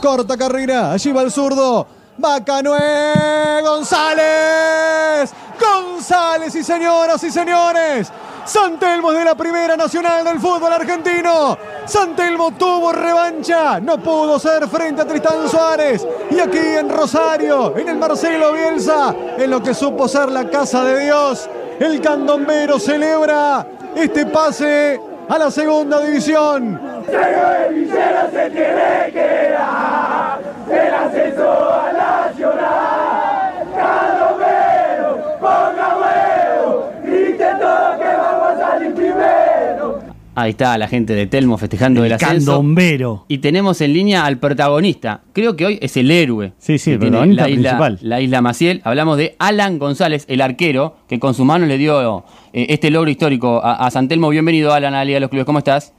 Corta 0.00 0.36
carrera, 0.36 0.92
allí 0.92 1.12
va 1.12 1.22
el 1.22 1.30
zurdo. 1.30 1.86
Bacanué 2.18 3.60
González. 3.62 5.32
González 5.60 6.54
y 6.54 6.62
señoras 6.62 7.22
y 7.24 7.30
señores. 7.30 8.10
Santelmo 8.44 9.12
de 9.12 9.24
la 9.24 9.34
Primera 9.34 9.76
Nacional 9.76 10.24
del 10.24 10.38
Fútbol 10.38 10.72
Argentino. 10.72 11.58
Santelmo 11.84 12.52
tuvo 12.52 12.92
revancha, 12.92 13.80
no 13.80 13.98
pudo 13.98 14.38
ser 14.38 14.68
frente 14.68 15.02
a 15.02 15.06
Tristán 15.06 15.48
Suárez. 15.48 16.06
Y 16.30 16.38
aquí 16.38 16.58
en 16.58 16.88
Rosario, 16.88 17.76
en 17.76 17.88
el 17.88 17.96
Marcelo 17.96 18.52
Bielsa, 18.52 19.14
en 19.36 19.50
lo 19.50 19.62
que 19.62 19.74
supo 19.74 20.06
ser 20.06 20.30
la 20.30 20.48
casa 20.48 20.84
de 20.84 21.04
Dios, 21.04 21.48
el 21.80 22.00
candombero 22.00 22.78
celebra 22.78 23.66
este 23.96 24.26
pase 24.26 25.00
a 25.28 25.38
la 25.38 25.50
segunda 25.50 26.00
división. 26.02 26.80
se 27.06 28.50
tiene 28.50 29.12
que 29.12 29.50
dar 29.52 30.40
el 30.70 30.94
ascenso 30.94 31.72
a 31.72 31.92
Nacional. 31.92 33.66
Candombero, 33.76 35.38
ponga 35.40 35.88
huevo, 35.98 36.92
grite 37.02 37.50
todo 37.60 37.98
que 37.98 38.16
vamos 38.16 38.48
a 38.48 38.58
salir 38.58 38.94
primero. 38.94 39.98
Ahí 40.38 40.50
está 40.50 40.76
la 40.76 40.86
gente 40.86 41.14
de 41.14 41.26
Telmo 41.26 41.56
festejando 41.56 42.00
el, 42.00 42.06
El 42.08 42.12
ascenso. 42.12 42.52
candombero. 42.52 43.24
Y 43.26 43.38
tenemos 43.38 43.80
en 43.80 43.94
línea 43.94 44.26
al 44.26 44.36
protagonista. 44.36 45.22
Creo 45.32 45.56
que 45.56 45.64
hoy 45.64 45.78
es 45.80 45.96
el 45.96 46.10
héroe. 46.10 46.52
Sí, 46.58 46.76
sí, 46.78 46.90
el 46.92 46.98
protagonista 46.98 47.44
la 47.44 47.48
isla, 47.48 47.70
principal. 47.70 47.98
La 48.02 48.20
isla 48.20 48.42
Maciel. 48.42 48.82
Hablamos 48.84 49.16
de 49.16 49.34
Alan 49.38 49.78
González, 49.78 50.26
el 50.28 50.42
arquero, 50.42 50.96
que 51.08 51.18
con 51.18 51.32
su 51.32 51.46
mano 51.46 51.64
le 51.64 51.78
dio 51.78 52.22
eh, 52.52 52.66
este 52.68 52.90
logro 52.90 53.08
histórico 53.10 53.62
a, 53.64 53.86
a 53.86 53.90
San 53.90 54.08
Telmo. 54.08 54.28
Bienvenido, 54.28 54.74
Alan, 54.74 54.92
a 54.92 54.98
la 54.98 55.04
Liga 55.06 55.16
de 55.16 55.20
los 55.20 55.30
Clubes. 55.30 55.46
¿Cómo 55.46 55.58
estás? 55.58 55.94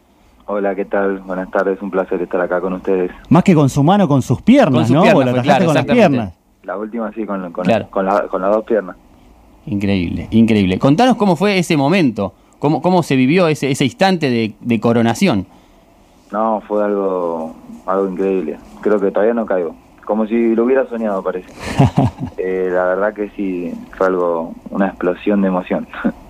Hola, 0.45 0.75
¿qué 0.75 0.85
tal? 0.85 1.17
Buenas 1.21 1.49
tardes, 1.49 1.81
un 1.81 1.89
placer 1.89 2.21
estar 2.21 2.39
acá 2.39 2.61
con 2.61 2.73
ustedes. 2.73 3.09
Más 3.29 3.43
que 3.43 3.55
con 3.55 3.69
su 3.69 3.83
mano, 3.83 4.07
con 4.07 4.21
sus 4.21 4.41
piernas, 4.43 4.81
Con 4.81 4.85
sus 4.87 4.95
¿no? 4.95 5.01
piernas 5.01 5.35
la 5.35 5.41
claro, 5.41 5.65
con 5.65 5.73
las 5.73 5.83
exactamente. 5.83 6.09
piernas. 6.15 6.33
La 6.63 6.77
última 6.77 7.11
sí, 7.13 7.25
con, 7.25 7.51
con, 7.51 7.65
Claro. 7.65 7.87
con, 7.89 8.05
la- 8.05 8.27
con 8.27 8.39
las 8.43 8.51
dos 8.53 8.63
piernas. 8.65 8.95
Increíble, 9.65 10.27
increíble. 10.31 10.77
Contanos 10.79 11.15
cómo 11.17 11.35
fue 11.35 11.57
ese 11.57 11.75
momento, 11.75 12.33
cómo, 12.59 12.81
cómo 12.81 13.03
se 13.03 13.15
vivió 13.15 13.47
ese, 13.47 13.71
ese 13.71 13.85
instante 13.85 14.29
de, 14.29 14.53
de 14.59 14.79
coronación. 14.79 15.47
No, 16.31 16.61
fue 16.67 16.83
algo, 16.83 17.55
algo 17.85 18.09
increíble. 18.09 18.57
Creo 18.81 18.99
que 18.99 19.11
todavía 19.11 19.33
no 19.33 19.45
caigo. 19.45 19.75
Como 20.05 20.25
si 20.25 20.55
lo 20.55 20.63
hubiera 20.63 20.87
soñado, 20.87 21.23
parece. 21.23 21.49
Eh, 22.39 22.69
la 22.71 22.85
verdad 22.85 23.13
que 23.13 23.29
sí, 23.31 23.73
fue 23.97 24.07
algo, 24.07 24.53
una 24.69 24.87
explosión 24.87 25.41
de 25.41 25.47
emoción. 25.47 25.87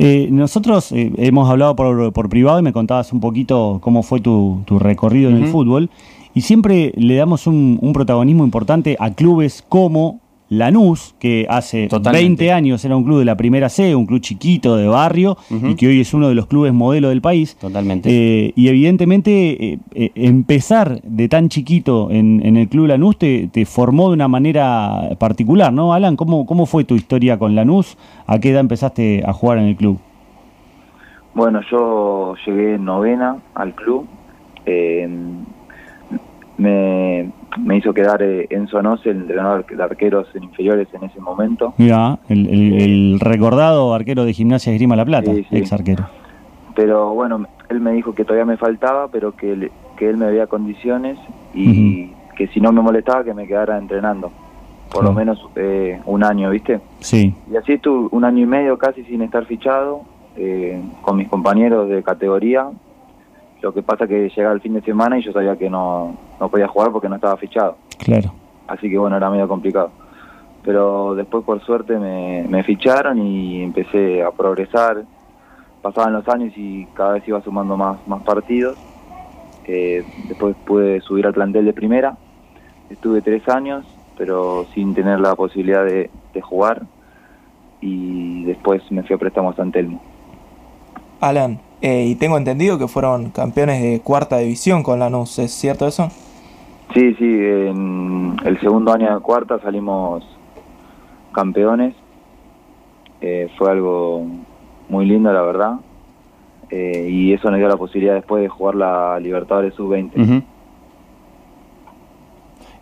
Eh, 0.00 0.28
nosotros 0.30 0.92
eh, 0.92 1.10
hemos 1.16 1.50
hablado 1.50 1.74
por, 1.74 2.12
por 2.12 2.28
privado 2.28 2.60
y 2.60 2.62
me 2.62 2.72
contabas 2.72 3.12
un 3.12 3.18
poquito 3.18 3.80
cómo 3.82 4.04
fue 4.04 4.20
tu, 4.20 4.62
tu 4.64 4.78
recorrido 4.78 5.28
en 5.28 5.38
el 5.38 5.48
fútbol. 5.48 5.90
Y 6.34 6.42
siempre 6.42 6.92
le 6.94 7.16
damos 7.16 7.48
un, 7.48 7.80
un 7.82 7.92
protagonismo 7.92 8.44
importante 8.44 8.96
a 9.00 9.10
clubes 9.10 9.64
como 9.68 10.20
Lanús, 10.50 11.14
que 11.18 11.46
hace 11.50 11.88
Totalmente. 11.88 12.44
20 12.44 12.52
años 12.52 12.84
era 12.84 12.96
un 12.96 13.04
club 13.04 13.18
de 13.18 13.24
la 13.26 13.36
primera 13.36 13.68
C, 13.68 13.94
un 13.94 14.06
club 14.06 14.20
chiquito 14.20 14.76
de 14.76 14.88
barrio, 14.88 15.36
y 15.50 15.74
que 15.74 15.88
hoy 15.88 16.00
es 16.00 16.14
uno 16.14 16.28
de 16.28 16.34
los 16.34 16.46
clubes 16.46 16.72
modelo 16.72 17.10
del 17.10 17.20
país. 17.20 17.56
Totalmente. 17.60 18.08
Eh, 18.10 18.52
y 18.56 18.68
evidentemente 18.68 19.72
eh, 19.74 19.78
eh, 19.94 20.10
empezar 20.14 21.02
de 21.02 21.28
tan 21.28 21.48
chiquito 21.50 22.10
en, 22.10 22.40
en 22.46 22.56
el 22.56 22.68
Club 22.68 22.86
Lanús 22.86 23.18
te, 23.18 23.48
te 23.52 23.66
formó 23.66 24.08
de 24.08 24.14
una 24.14 24.28
manera 24.28 25.10
particular, 25.18 25.72
¿no? 25.72 25.92
Alan, 25.92 26.16
¿cómo, 26.16 26.46
¿cómo 26.46 26.64
fue 26.66 26.84
tu 26.84 26.94
historia 26.94 27.38
con 27.38 27.54
Lanús? 27.54 27.98
¿A 28.26 28.38
qué 28.38 28.50
edad 28.50 28.60
empezaste 28.60 29.22
a 29.26 29.32
jugar 29.34 29.58
en 29.58 29.64
el 29.64 29.76
club? 29.76 29.98
Bueno, 31.34 31.60
yo 31.70 32.34
llegué 32.46 32.74
en 32.76 32.84
novena 32.86 33.36
al 33.54 33.74
club. 33.74 34.06
eh, 34.66 35.08
me, 36.56 37.30
me 37.64 37.76
hizo 37.76 37.92
quedar 37.92 38.22
eh, 38.22 38.46
Enzo 38.50 38.80
Nose, 38.82 39.10
el 39.10 39.18
entrenador 39.18 39.66
de 39.66 39.82
arqueros 39.82 40.26
en 40.34 40.44
inferiores 40.44 40.88
en 40.92 41.04
ese 41.04 41.20
momento. 41.20 41.74
Mira, 41.76 42.18
el, 42.28 42.46
el- 42.48 42.80
el 42.80 43.20
recordado 43.20 43.94
arquero 43.94 44.24
de 44.24 44.32
Gimnasia 44.32 44.72
Esgrima 44.72 44.96
La 44.96 45.04
Plata, 45.04 45.32
Sí, 45.34 45.44
sí. 45.50 45.56
ex 45.56 45.72
arquero. 45.72 46.06
pero 46.74 47.12
bueno, 47.14 47.46
él 47.68 47.80
me 47.80 47.92
dijo 47.92 48.14
que 48.14 48.24
todavía 48.24 48.44
me 48.46 48.56
faltaba, 48.56 49.08
pero 49.08 49.32
que 49.32 49.52
él, 49.52 49.70
que 49.96 50.08
él 50.08 50.16
me 50.16 50.26
veía 50.26 50.46
condiciones 50.46 51.18
y 51.54 52.10
que 52.36 52.46
si 52.48 52.60
no 52.60 52.70
me 52.72 52.80
molestaba 52.80 53.24
que 53.24 53.34
me 53.34 53.46
quedara 53.48 53.76
entrenando, 53.78 54.30
por 54.92 55.02
lo 55.04 55.12
menos 55.12 55.38
eh, 55.56 56.00
un 56.06 56.22
año, 56.24 56.50
¿viste? 56.50 56.80
Sí, 57.00 57.34
Y 57.52 57.56
así 57.56 57.72
estuve 57.74 58.08
un 58.12 58.24
año 58.24 58.42
y 58.44 58.46
medio 58.46 58.78
casi 58.78 59.02
sin 59.04 59.22
estar 59.22 59.44
fichado, 59.44 60.02
eh, 60.36 60.80
con 61.02 61.16
mis 61.16 61.28
compañeros 61.28 61.88
de 61.90 62.02
categoría. 62.04 62.66
Lo 63.60 63.74
que 63.74 63.82
pasa 63.82 64.06
que 64.06 64.28
llegaba 64.28 64.54
el 64.54 64.60
fin 64.60 64.74
de 64.74 64.82
semana 64.82 65.18
y 65.18 65.22
yo 65.22 65.32
sabía 65.32 65.56
que 65.56 65.68
no, 65.68 66.16
no 66.40 66.48
podía 66.48 66.68
jugar 66.68 66.92
porque 66.92 67.08
no 67.08 67.16
estaba 67.16 67.36
fichado. 67.36 67.76
claro. 67.98 68.32
Así 68.68 68.90
que 68.90 68.98
bueno, 68.98 69.16
era 69.16 69.30
medio 69.30 69.48
complicado. 69.48 69.90
Pero 70.62 71.14
después 71.14 71.42
por 71.44 71.64
suerte 71.64 71.98
me, 71.98 72.44
me 72.48 72.62
ficharon 72.62 73.18
y 73.18 73.62
empecé 73.62 74.22
a 74.22 74.30
progresar. 74.30 75.04
Pasaban 75.80 76.12
los 76.12 76.28
años 76.28 76.52
y 76.54 76.84
cada 76.92 77.14
vez 77.14 77.26
iba 77.26 77.40
sumando 77.40 77.76
más, 77.76 77.96
más 78.06 78.22
partidos. 78.22 78.76
Eh, 79.66 80.04
después 80.28 80.54
pude 80.66 81.00
subir 81.00 81.26
al 81.26 81.32
plantel 81.32 81.64
de 81.64 81.72
primera. 81.72 82.18
Estuve 82.90 83.22
tres 83.22 83.48
años, 83.48 83.86
pero 84.18 84.66
sin 84.74 84.94
tener 84.94 85.18
la 85.20 85.34
posibilidad 85.34 85.84
de, 85.84 86.10
de 86.34 86.40
jugar. 86.42 86.82
Y 87.80 88.44
después 88.44 88.82
me 88.90 89.02
fui 89.02 89.14
a 89.14 89.18
préstamo 89.18 89.50
a 89.50 89.54
San 89.54 89.72
Telmo. 89.72 90.02
Alan, 91.20 91.58
eh, 91.80 92.06
y 92.06 92.14
tengo 92.16 92.36
entendido 92.36 92.78
que 92.78 92.88
fueron 92.88 93.30
campeones 93.30 93.82
de 93.82 94.00
cuarta 94.00 94.38
división 94.38 94.82
con 94.82 94.98
Lanús, 94.98 95.38
¿es 95.38 95.52
cierto 95.52 95.86
eso? 95.86 96.10
Sí, 96.94 97.14
sí, 97.14 97.24
en 97.24 98.36
el 98.44 98.58
segundo 98.60 98.92
año 98.92 99.14
de 99.14 99.20
cuarta 99.20 99.60
salimos 99.60 100.24
campeones. 101.32 101.94
Eh, 103.20 103.48
fue 103.58 103.70
algo 103.70 104.26
muy 104.88 105.06
lindo, 105.06 105.32
la 105.32 105.42
verdad. 105.42 105.74
Eh, 106.70 107.08
y 107.10 107.32
eso 107.32 107.50
nos 107.50 107.58
dio 107.58 107.68
la 107.68 107.76
posibilidad 107.76 108.14
después 108.14 108.42
de 108.42 108.48
jugar 108.48 108.74
la 108.74 109.20
Libertadores 109.20 109.74
Sub-20. 109.74 110.12
Ujú. 110.16 110.42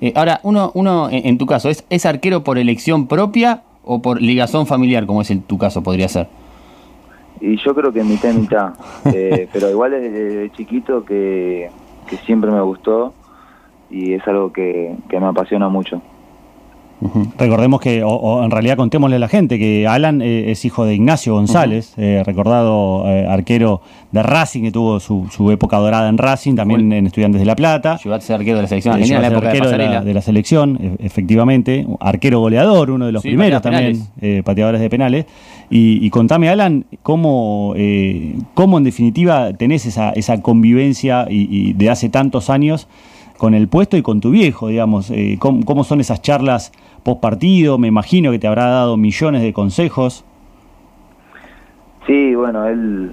Eh, 0.00 0.12
ahora, 0.14 0.40
uno, 0.42 0.70
uno 0.74 1.08
en, 1.10 1.26
en 1.26 1.38
tu 1.38 1.46
caso, 1.46 1.68
¿es, 1.68 1.84
¿es 1.90 2.06
arquero 2.06 2.44
por 2.44 2.58
elección 2.58 3.06
propia 3.06 3.62
o 3.84 4.02
por 4.02 4.20
ligazón 4.20 4.66
familiar, 4.66 5.06
como 5.06 5.22
es 5.22 5.30
en 5.30 5.42
tu 5.42 5.58
caso 5.58 5.82
podría 5.82 6.08
ser? 6.08 6.28
Y 7.40 7.56
yo 7.58 7.74
creo 7.74 7.92
que 7.92 8.02
mitad 8.02 8.30
y 8.30 8.38
mitad. 8.38 8.74
Eh, 9.14 9.48
pero 9.52 9.70
igual 9.70 9.92
desde 9.92 10.50
chiquito 10.52 11.04
que, 11.04 11.70
que 12.08 12.16
siempre 12.18 12.50
me 12.50 12.60
gustó 12.60 13.14
y 13.88 14.14
es 14.14 14.26
algo 14.26 14.52
que, 14.52 14.96
que 15.08 15.20
me 15.20 15.26
apasiona 15.26 15.68
mucho. 15.68 16.02
Recordemos 17.38 17.80
que, 17.80 18.02
o, 18.02 18.08
o 18.08 18.42
en 18.44 18.50
realidad 18.50 18.76
contémosle 18.78 19.16
a 19.16 19.18
la 19.18 19.28
gente, 19.28 19.58
que 19.58 19.86
Alan 19.86 20.22
eh, 20.22 20.50
es 20.50 20.64
hijo 20.64 20.86
de 20.86 20.94
Ignacio 20.94 21.34
González, 21.34 21.92
eh, 21.98 22.22
recordado 22.24 23.04
eh, 23.06 23.26
arquero 23.28 23.82
de 24.12 24.22
Racing, 24.22 24.62
que 24.62 24.72
tuvo 24.72 24.98
su, 24.98 25.26
su 25.30 25.50
época 25.50 25.76
dorada 25.76 26.08
en 26.08 26.16
Racing, 26.16 26.54
también 26.54 26.90
en 26.94 27.06
Estudiantes 27.06 27.40
de 27.40 27.44
La 27.44 27.54
Plata. 27.54 27.98
Llegaste 28.02 28.24
a 28.24 28.26
ser 28.28 28.36
arquero 28.36 28.56
de 28.56 28.62
la 28.62 28.68
selección 28.68 28.94
argentina 28.94 29.20
la 29.20 29.28
llegó 29.28 29.38
época 29.40 29.52
de 29.52 29.58
arquero 29.58 29.70
de 29.70 29.76
la, 29.76 29.84
Pasarela. 29.84 30.04
de 30.04 30.14
la 30.14 30.22
selección, 30.22 30.78
e- 30.80 31.04
efectivamente. 31.06 31.86
Arquero 32.00 32.40
goleador, 32.40 32.90
uno 32.90 33.04
de 33.06 33.12
los 33.12 33.22
Sí, 33.22 33.28
primeros 33.28 33.60
también, 33.60 34.02
pateadores 34.44 34.80
de 34.80 34.88
penales. 34.88 35.26
Y, 35.68 36.04
y 36.04 36.10
contame, 36.10 36.48
Alan, 36.48 36.86
cómo, 37.02 37.74
cómo 38.54 38.78
en 38.78 38.84
definitiva 38.84 39.52
tenés 39.52 39.84
esa, 39.84 40.10
esa 40.12 40.40
convivencia 40.40 41.26
y, 41.28 41.46
y 41.50 41.72
de 41.74 41.90
hace 41.90 42.08
tantos 42.08 42.48
años 42.48 42.88
con 43.36 43.52
el 43.52 43.68
puesto 43.68 43.98
y 43.98 44.02
con 44.02 44.20
tu 44.20 44.30
viejo, 44.30 44.68
digamos. 44.68 45.12
¿cómo, 45.38 45.62
cómo 45.66 45.84
son 45.84 46.00
esas 46.00 46.22
charlas 46.22 46.72
post 47.06 47.20
partido? 47.20 47.78
Me 47.78 47.86
imagino 47.86 48.32
que 48.32 48.40
te 48.40 48.48
habrá 48.48 48.66
dado 48.66 48.96
millones 48.96 49.42
de 49.42 49.52
consejos. 49.52 50.24
Sí, 52.04 52.34
bueno, 52.34 52.66
él 52.66 53.12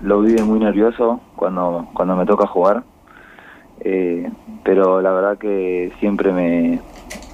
lo 0.00 0.22
vive 0.22 0.42
muy 0.42 0.58
nervioso 0.58 1.20
cuando, 1.36 1.86
cuando 1.92 2.16
me 2.16 2.24
toca 2.24 2.46
jugar, 2.46 2.82
eh, 3.80 4.30
pero 4.64 5.02
la 5.02 5.12
verdad 5.12 5.38
que 5.38 5.92
siempre 6.00 6.32
me, 6.32 6.80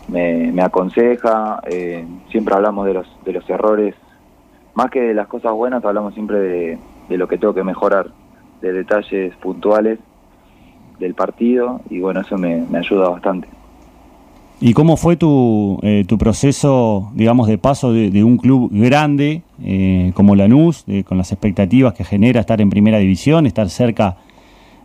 me, 0.09 0.63
aconseja, 0.63 1.61
eh, 1.67 2.05
siempre 2.31 2.55
hablamos 2.55 2.87
de 2.87 2.95
los, 2.95 3.07
de 3.25 3.33
los 3.33 3.49
errores, 3.49 3.95
más 4.75 4.91
que 4.91 5.01
de 5.01 5.15
las 5.15 5.29
cosas 5.29 5.53
buenas, 5.53 5.85
hablamos 5.85 6.15
siempre 6.15 6.39
de, 6.39 6.79
de 7.09 7.17
lo 7.17 7.29
que 7.29 7.39
tengo 7.39 7.55
que 7.55 7.65
mejorar, 7.65 8.11
de 8.61 8.73
detalles 8.73 9.37
puntuales 9.37 10.01
del 10.99 11.15
partido 11.15 11.81
y 11.91 12.01
bueno, 12.01 12.21
eso 12.21 12.37
me, 12.39 12.65
me 12.71 12.79
ayuda 12.79 13.09
bastante. 13.09 13.62
¿Y 14.65 14.75
cómo 14.75 14.97
fue 14.97 15.17
tu, 15.17 15.81
eh, 15.83 16.05
tu 16.07 16.19
proceso, 16.19 17.11
digamos, 17.17 17.49
de 17.49 17.59
paso 17.59 17.93
de, 17.93 18.23
un 18.23 18.37
club 18.37 18.71
grande 18.73 19.43
eh, 19.65 20.13
como 20.15 20.37
Lanús, 20.37 20.85
eh, 20.87 21.03
con 21.03 21.19
las 21.19 21.33
expectativas 21.33 21.95
que 21.95 22.05
genera 22.05 22.39
estar 22.39 22.61
en 22.61 22.71
primera 22.71 22.99
división, 22.99 23.47
estar 23.47 23.69
cerca 23.71 24.19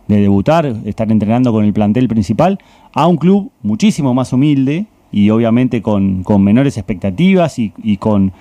de 0.08 0.20
debutar, 0.20 0.66
estar 0.84 1.12
entrenando 1.12 1.52
con 1.52 1.64
el 1.64 1.72
plantel 1.72 2.08
principal, 2.08 2.58
a 2.92 3.06
un 3.06 3.18
club 3.18 3.52
muchísimo 3.62 4.14
más 4.14 4.32
humilde 4.32 4.86
y 5.12 5.30
obviamente 5.30 5.80
con, 5.80 6.24
menores 6.40 6.76
expectativas 6.76 7.60
y, 7.60 7.96
con, 7.98 8.32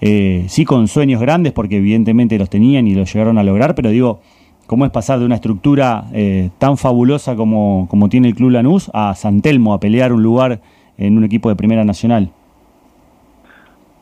eh, 0.00 0.44
sí 0.46 0.64
con 0.64 0.86
sueños 0.86 1.20
grandes, 1.20 1.52
porque 1.52 1.78
evidentemente 1.78 2.38
los 2.38 2.48
tenían 2.48 2.86
y 2.86 2.94
los 2.94 3.12
llegaron 3.12 3.38
a 3.38 3.42
lograr, 3.42 3.74
pero 3.74 3.90
digo, 3.90 4.20
cómo 4.68 4.84
es 4.84 4.92
pasar 4.92 5.18
de 5.18 5.24
una 5.24 5.34
estructura 5.34 6.06
eh, 6.12 6.50
tan 6.58 6.76
fabulosa 6.76 7.34
como, 7.34 7.88
como 7.90 8.08
tiene 8.08 8.28
el 8.28 8.36
Club 8.36 8.50
Lanús 8.50 8.92
a 8.94 9.14
San 9.16 9.42
Telmo, 9.42 9.74
a 9.74 9.80
pelear 9.80 10.12
un 10.12 10.22
lugar 10.22 10.60
en 10.98 11.16
un 11.16 11.24
equipo 11.24 11.48
de 11.48 11.56
Primera 11.56 11.84
Nacional. 11.84 12.30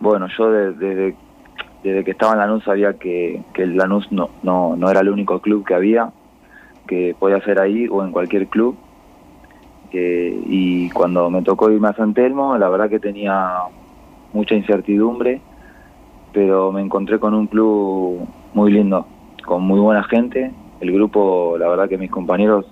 Bueno, 0.00 0.26
yo 0.36 0.50
desde, 0.50 1.14
desde 1.84 2.04
que 2.04 2.10
estaba 2.10 2.32
en 2.32 2.38
Lanús 2.40 2.64
sabía 2.64 2.94
que, 2.94 3.40
que 3.54 3.66
Lanús 3.66 4.10
no, 4.10 4.30
no, 4.42 4.76
no 4.76 4.90
era 4.90 5.00
el 5.00 5.08
único 5.08 5.40
club 5.40 5.64
que 5.64 5.74
había, 5.74 6.10
que 6.86 7.14
podía 7.18 7.40
ser 7.42 7.60
ahí 7.60 7.86
o 7.88 8.04
en 8.04 8.12
cualquier 8.12 8.48
club. 8.48 8.76
Y 9.94 10.88
cuando 10.90 11.28
me 11.28 11.42
tocó 11.42 11.70
irme 11.70 11.88
a 11.88 11.92
San 11.92 12.14
Telmo, 12.14 12.56
la 12.56 12.70
verdad 12.70 12.88
que 12.88 12.98
tenía 12.98 13.52
mucha 14.32 14.54
incertidumbre, 14.54 15.40
pero 16.32 16.72
me 16.72 16.80
encontré 16.80 17.18
con 17.18 17.34
un 17.34 17.46
club 17.46 18.26
muy 18.54 18.72
lindo, 18.72 19.06
con 19.44 19.62
muy 19.62 19.78
buena 19.80 20.02
gente. 20.04 20.50
El 20.80 20.92
grupo, 20.92 21.56
la 21.58 21.68
verdad 21.68 21.88
que 21.88 21.98
mis 21.98 22.10
compañeros, 22.10 22.66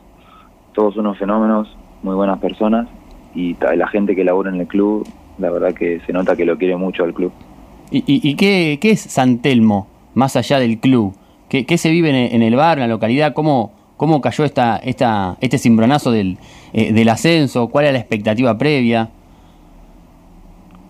todos 0.73 0.97
unos 0.97 1.19
fenómenos, 1.19 1.77
muy 2.03 2.15
buenas 2.15 2.39
personas, 2.39 2.89
y 3.35 3.57
la 3.77 3.89
gente 3.89 4.17
que 4.17 4.25
labora 4.25 4.51
en 4.51 4.61
el 4.61 4.67
club, 4.67 5.07
la 5.39 5.51
verdad 5.51 5.73
que 5.75 6.01
se 6.07 6.13
nota 6.13 6.37
que 6.37 6.45
lo 6.45 6.59
quiere 6.59 6.77
mucho 6.77 7.05
al 7.05 7.15
club. 7.15 7.33
¿Y, 7.91 8.05
y, 8.07 8.35
qué, 8.37 8.79
qué, 8.81 8.93
es 8.93 9.01
San 9.01 9.39
Telmo, 9.39 9.89
más 10.15 10.37
allá 10.37 10.59
del 10.59 10.79
club? 10.79 11.15
¿Qué, 11.49 11.67
qué 11.67 11.77
se 11.77 11.91
vive 11.91 12.11
en, 12.11 12.35
en 12.37 12.43
el 12.43 12.55
bar, 12.55 12.79
en 12.79 12.83
la 12.83 12.89
localidad? 12.89 13.33
¿Cómo, 13.35 13.73
cómo 13.97 14.21
cayó 14.21 14.45
esta, 14.45 14.77
esta, 14.77 15.37
este 15.41 15.59
cimbronazo 15.59 16.13
del, 16.13 16.39
eh, 16.73 16.93
del 16.93 17.09
ascenso? 17.09 17.69
¿Cuál 17.69 17.87
era 17.87 17.93
la 17.93 17.99
expectativa 17.99 18.57
previa? 18.57 19.09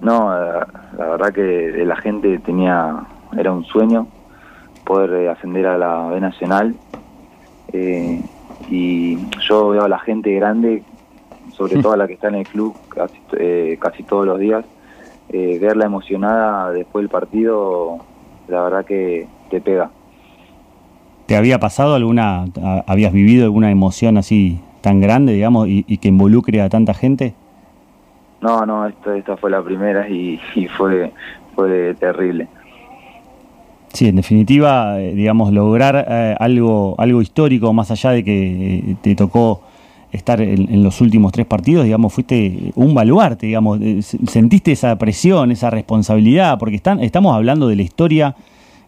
No, 0.03 0.31
la, 0.31 0.67
la 0.99 1.07
verdad 1.07 1.33
que 1.33 1.85
la 1.85 1.97
gente 1.97 2.39
tenía, 2.39 3.07
era 3.37 3.53
un 3.53 3.65
sueño 3.65 4.07
poder 4.85 5.23
eh, 5.23 5.29
ascender 5.29 5.67
a 5.67 5.79
la 5.79 6.09
B 6.09 6.21
Nacional. 6.21 6.75
Eh, 7.73 8.21
y 8.69 9.17
yo 9.41 9.71
veo 9.71 9.85
a 9.85 9.89
la 9.89 9.99
gente 10.01 10.33
grande, 10.35 10.83
sobre 11.61 11.77
todo 11.83 11.93
a 11.93 11.97
la 11.99 12.07
que 12.07 12.15
está 12.15 12.29
en 12.29 12.37
el 12.37 12.47
club 12.47 12.75
casi, 12.89 13.19
eh, 13.39 13.77
casi 13.79 14.03
todos 14.03 14.25
los 14.27 14.41
días, 14.41 14.65
eh, 15.29 15.59
verla 15.61 15.85
emocionada 15.85 16.73
después 16.73 17.03
del 17.03 17.11
partido, 17.11 17.99
la 18.49 18.63
verdad 18.63 18.85
que 18.87 19.29
te 19.51 19.61
pega. 19.61 19.91
¿Te 21.27 21.37
había 21.37 21.61
pasado 21.61 21.95
alguna, 21.95 22.47
habías 22.87 23.13
vivido 23.13 23.45
alguna 23.45 23.71
emoción 23.71 24.17
así 24.17 24.59
tan 24.81 25.01
grande, 25.01 25.35
digamos, 25.35 25.69
y, 25.69 25.85
y 25.87 25.99
que 25.99 26.09
involucre 26.09 26.63
a 26.63 26.71
tanta 26.71 26.95
gente? 26.95 27.35
No, 28.41 28.65
no, 28.65 28.87
esta, 28.87 29.17
esta 29.17 29.37
fue 29.37 29.51
la 29.51 29.63
primera 29.63 30.09
y, 30.09 30.41
y 30.55 30.67
fue, 30.67 31.13
fue 31.55 31.95
terrible. 32.01 32.49
Sí, 33.93 34.09
en 34.09 34.17
definitiva, 34.17 35.01
eh, 35.01 35.15
digamos, 35.15 35.53
lograr 35.53 36.07
eh, 36.09 36.37
algo, 36.39 36.95
algo 36.99 37.21
histórico, 37.23 37.73
más 37.73 37.91
allá 37.91 38.11
de 38.11 38.25
que 38.25 38.79
eh, 38.79 38.97
te 39.03 39.17
tocó 39.17 39.63
estar 40.13 40.41
en, 40.41 40.83
los 40.83 41.01
últimos 41.01 41.33
tres 41.33 41.47
partidos, 41.47 41.85
digamos, 41.85 42.13
fuiste 42.13 42.73
un 42.75 42.95
baluarte, 42.95 43.47
digamos, 43.47 43.81
eh, 43.81 44.03
sentiste 44.03 44.73
esa 44.73 44.97
presión, 44.99 45.51
esa 45.51 45.71
responsabilidad, 45.71 46.59
porque 46.59 46.77
están, 46.77 47.01
estamos 47.01 47.35
hablando 47.35 47.69
de 47.69 47.77
la 47.77 47.83
historia, 47.83 48.35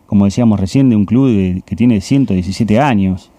como 0.07 0.25
decíamos 0.25 0.59
recién, 0.59 0.91
de 0.91 0.97
un 0.97 1.05
club 1.05 1.29
de, 1.29 1.63
que 1.65 1.77
tiene 1.77 2.01
117 2.01 2.81
años. 2.81 3.31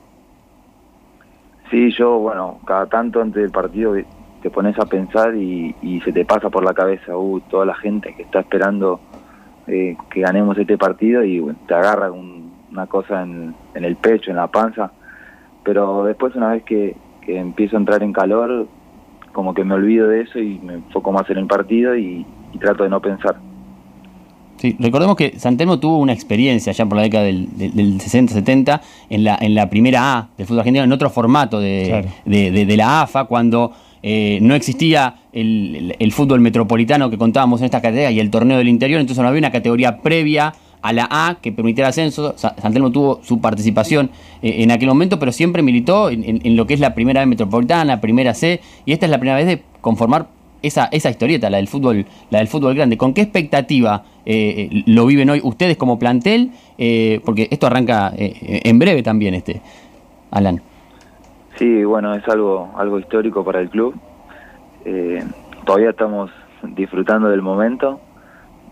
Sí, 1.70 1.92
yo, 1.98 2.20
bueno, 2.20 2.60
cada 2.66 2.86
tanto 2.86 3.22
antes 3.22 3.42
del 3.42 3.52
partido 3.52 3.96
te 4.42 4.50
pones 4.50 4.78
a 4.78 4.86
pensar 4.86 5.36
y, 5.36 5.76
y 5.82 6.02
se 6.02 6.12
te 6.12 6.26
pasa 6.26 6.50
por 6.50 6.64
la 6.64 6.74
cabeza, 6.74 7.18
uh, 7.18 7.40
toda 7.50 7.66
la 7.66 7.76
gente 7.76 8.14
que 8.16 8.24
está 8.24 8.42
esperando 8.42 9.00
eh, 9.68 9.96
que 10.12 10.22
ganemos 10.22 10.58
este 10.58 10.78
partido 10.78 11.24
y 11.24 11.42
te 11.68 11.74
agarra 11.74 12.12
un, 12.12 12.52
una 12.72 12.86
cosa 12.88 13.24
en, 13.24 13.56
en, 13.74 13.86
el 13.86 13.96
pecho, 13.96 14.30
en 14.30 14.38
la 14.38 14.48
panza, 14.48 14.92
pero 15.64 16.04
después 16.04 16.36
una 16.36 16.50
vez 16.50 16.64
que, 16.64 16.96
que, 17.26 17.38
empiezo 17.38 17.76
a 17.76 17.80
entrar 17.80 18.04
en 18.04 18.14
calor, 18.14 18.68
como 19.32 19.54
que 19.54 19.64
me 19.64 19.76
olvido 19.76 20.08
de 20.08 20.22
eso 20.22 20.40
y 20.40 20.60
me 20.60 20.76
enfoco 20.76 21.12
más 21.12 21.30
en 21.30 21.38
el 21.38 21.48
partido 21.48 21.96
y, 21.96 22.26
y 22.54 22.58
trato 22.58 22.84
de 22.84 22.90
no 22.90 23.02
pensar. 23.02 23.36
Sí, 24.58 24.78
recordemos 24.80 25.16
que 25.16 25.38
Santelmo 25.40 25.80
tuvo 25.80 25.98
una 25.98 26.14
experiencia 26.14 26.72
ya 26.72 26.86
por 26.86 26.96
la 26.96 27.04
década 27.04 27.26
del, 27.26 27.58
del, 27.58 27.74
del 27.74 28.00
60-70 28.00 28.82
en 29.10 29.24
la, 29.24 29.38
en 29.42 29.56
la 29.56 29.70
primera 29.70 30.18
A 30.18 30.30
del 30.38 30.46
fútbol 30.46 30.60
argentino, 30.60 30.86
en 30.86 30.92
otro 30.92 31.10
formato 31.10 31.60
de, 31.60 31.86
claro. 31.88 32.08
de, 32.26 32.52
de, 32.52 32.66
de 32.66 32.78
la 32.78 33.02
AFA, 33.02 33.26
cuando 33.26 33.74
eh, 34.02 34.40
no 34.42 34.56
existía 34.56 35.16
el, 35.34 35.76
el, 35.76 35.96
el, 36.00 36.12
fútbol 36.12 36.40
metropolitano 36.40 37.10
que 37.10 37.18
contábamos 37.18 37.62
en 37.62 37.66
esta 37.66 37.82
categoría 37.82 38.12
y 38.12 38.20
el 38.20 38.30
torneo 38.30 38.58
del 38.58 38.70
interior, 38.70 39.02
entonces 39.02 39.22
no 39.22 39.28
había 39.28 39.40
una 39.40 39.52
categoría 39.52 39.98
previa 40.02 40.54
a 40.84 40.94
la 40.94 41.08
A 41.10 41.38
que 41.42 41.52
permitiera 41.52 41.90
ascenso. 41.90 42.36
Santelmo 42.38 42.92
tuvo 42.92 43.20
su 43.24 43.42
participación 43.42 44.12
eh, 44.44 44.58
en 44.60 44.72
aquel 44.72 44.90
momento, 44.90 45.18
pero 45.18 45.32
siempre 45.32 45.64
militó 45.64 46.12
en, 46.12 46.56
lo 46.56 46.68
que 46.68 46.76
es 46.76 46.80
la 46.80 46.94
primera 46.94 47.22
B 47.22 47.26
metropolitana, 47.26 48.00
primera 48.00 48.36
C, 48.36 48.62
y 48.86 48.94
esta 48.94 49.08
es 49.08 49.10
la 49.10 49.18
primera 49.18 49.38
vez 49.38 49.48
de 49.48 49.64
conformar 49.82 50.28
esa, 50.62 50.86
esa 50.92 51.10
historieta, 51.10 51.50
la 51.50 51.58
del 51.58 51.68
fútbol, 51.68 52.06
la 52.30 52.38
del 52.38 52.48
fútbol 52.48 52.76
grande. 52.76 52.98
¿Con 52.98 53.14
qué 53.14 53.22
expectativa 53.22 54.04
eh, 54.26 54.84
lo 54.86 55.06
viven 55.08 55.30
hoy 55.30 55.42
ustedes 55.44 55.78
como 55.78 55.98
plantel? 55.98 56.52
Eh, 56.78 57.20
porque 57.26 57.48
esto 57.50 57.68
arranca 57.68 58.12
eh, 58.16 58.62
en 58.64 58.80
breve 58.80 59.04
también, 59.04 59.34
este, 59.34 59.62
Alan. 60.32 60.62
Sí, 61.58 61.84
bueno, 61.84 62.16
es 62.16 62.28
algo, 62.28 62.72
algo 62.76 63.00
histórico 63.00 63.44
para 63.44 63.60
el 63.60 63.70
club. 63.70 63.96
Eh, 64.86 65.24
todavía 65.66 65.92
estamos 65.92 66.32
disfrutando 66.64 67.30
del 67.30 67.42
momento, 67.42 68.00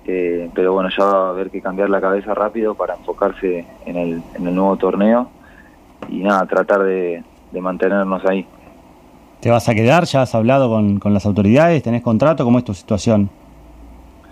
eh, 0.06 0.50
pero 0.54 0.74
bueno, 0.74 0.90
ya 0.96 1.06
va 1.06 1.28
a 1.28 1.30
haber 1.30 1.50
que 1.50 1.62
cambiar 1.62 1.90
la 1.90 2.02
cabeza 2.02 2.34
rápido 2.34 2.76
para 2.76 2.96
enfocarse 2.96 3.66
en 3.86 3.98
el, 3.98 4.22
en 4.36 4.48
el 4.48 4.56
nuevo 4.56 4.76
torneo 4.78 5.30
y 6.10 6.18
nada, 6.24 6.46
tratar 6.48 6.84
de, 6.84 7.24
de, 7.52 7.62
mantenernos 7.62 8.26
ahí. 8.26 8.46
¿Te 9.40 9.52
vas 9.52 9.70
a 9.70 9.76
quedar? 9.76 10.06
¿Ya 10.06 10.24
has 10.24 10.34
hablado 10.34 10.70
con, 10.70 11.00
con, 11.00 11.14
las 11.14 11.26
autoridades? 11.26 11.84
¿Tenés 11.84 12.02
contrato? 12.02 12.44
¿Cómo 12.44 12.58
es 12.58 12.66
tu 12.66 12.74
situación? 12.74 13.30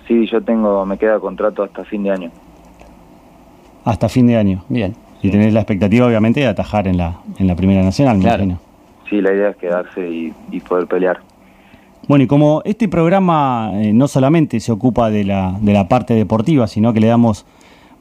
Sí, 0.08 0.26
yo 0.28 0.42
tengo, 0.42 0.86
me 0.86 0.98
queda 0.98 1.20
contrato 1.20 1.64
hasta 1.64 1.84
fin 1.84 2.04
de 2.04 2.12
año. 2.12 2.32
Hasta 3.86 4.10
fin 4.10 4.28
de 4.28 4.38
año. 4.38 4.64
Bien. 4.70 4.96
Y 5.22 5.30
tenés 5.30 5.54
la 5.54 5.60
expectativa, 5.60 6.08
obviamente, 6.08 6.40
de 6.40 6.48
atajar 6.48 6.88
en 6.88 6.98
la, 6.98 7.20
en 7.38 7.48
la 7.48 7.56
Primera 7.56 7.84
Nacional, 7.84 8.20
claro. 8.20 8.44
imagino. 8.44 8.60
Sí, 9.10 9.22
la 9.22 9.34
idea 9.34 9.50
es 9.50 9.58
quedarse 9.58 10.08
y, 10.08 10.34
y 10.52 10.60
poder 10.62 10.88
pelear. 10.88 11.20
Bueno, 12.08 12.24
y 12.24 12.28
como 12.28 12.62
este 12.66 12.88
programa 12.88 13.72
eh, 13.76 13.94
no 13.94 14.08
solamente 14.08 14.60
se 14.60 14.72
ocupa 14.72 15.10
de 15.10 15.24
la, 15.24 15.58
de 15.62 15.74
la 15.74 15.88
parte 15.88 16.16
deportiva, 16.16 16.68
sino 16.68 16.94
que 16.94 17.00
le 17.00 17.08
damos 17.08 17.46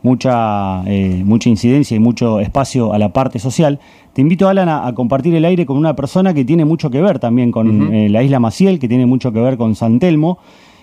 mucha, 0.02 0.82
eh, 0.86 1.22
mucha 1.24 1.48
incidencia 1.48 1.96
y 1.96 2.00
mucho 2.00 2.40
espacio 2.40 2.92
a 2.92 2.98
la 2.98 3.12
parte 3.12 3.38
social, 3.38 3.80
te 4.14 4.22
invito, 4.22 4.48
Alan, 4.48 4.68
a, 4.68 4.86
a, 4.86 4.94
compartir 4.94 5.34
el 5.34 5.44
aire 5.44 5.66
con 5.66 5.76
una 5.76 5.94
persona 5.94 6.32
que 6.32 6.44
tiene 6.44 6.64
mucho 6.64 6.90
que 6.90 7.02
ver 7.02 7.18
también 7.18 7.52
con 7.52 7.68
uh 7.68 7.90
-huh. 7.90 7.94
eh, 7.94 8.08
la 8.08 8.22
isla 8.22 8.40
Maciel, 8.40 8.78
que 8.78 8.88
tiene 8.88 9.06
mucho 9.06 9.32
que 9.32 9.40
ver 9.40 9.56
con 9.56 9.74
San 9.74 9.98
Telmo, 9.98 10.38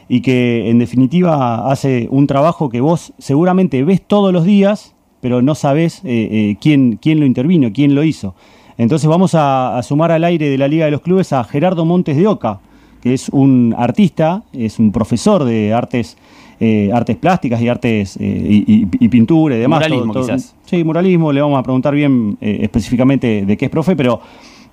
y 0.08 0.22
que 0.22 0.70
en 0.70 0.78
definitiva 0.78 1.72
hace 1.72 2.08
un 2.12 2.28
trabajo 2.28 2.70
que 2.70 2.80
vos 2.80 3.14
seguramente 3.18 3.84
ves 3.84 4.02
todos 4.06 4.32
los 4.32 4.46
días, 4.46 4.94
pero 5.20 5.42
no 5.42 5.56
sabés 5.56 6.04
quién, 6.04 7.00
quién 7.02 7.20
lo 7.20 7.26
intervino, 7.26 7.74
quién 7.74 7.96
lo 7.96 8.04
hizo. 8.04 8.36
Entonces 8.78 9.10
vamos 9.10 9.34
a, 9.34 9.76
a, 9.78 9.82
sumar 9.82 10.12
al 10.12 10.24
aire 10.24 10.48
de 10.48 10.60
la 10.60 10.68
Liga 10.68 10.86
de 10.86 10.92
los 10.92 11.02
Clubes 11.02 11.34
a 11.34 11.44
Gerardo 11.44 11.86
Montes 11.86 12.18
de 12.18 12.28
Oca, 12.28 12.60
que 13.06 13.14
es 13.14 13.30
un 13.30 13.76
artista, 13.78 14.42
es 14.52 14.80
un 14.80 14.92
profesor 14.92 15.44
de 15.44 15.72
artes, 15.72 16.18
eh, 16.60 16.90
artes 16.92 17.16
plásticas 17.18 17.62
y 17.62 17.68
artes 17.70 18.18
y, 18.20 18.24
y, 18.26 18.88
y, 19.00 19.08
pintura 19.10 19.56
y 19.56 19.60
demás. 19.60 19.78
Muralismo 19.78 20.12
todo, 20.12 20.26
todo, 20.26 20.36
quizás. 20.36 20.56
Sí, 20.66 20.84
muralismo, 20.84 21.32
le 21.32 21.40
vamos 21.40 21.60
a 21.60 21.62
preguntar 21.62 21.94
bien 21.94 22.36
eh, 22.42 22.62
específicamente 22.64 23.46
de 23.46 23.58
qué 23.58 23.66
es 23.66 23.70
profe, 23.70 23.96
pero 23.96 24.22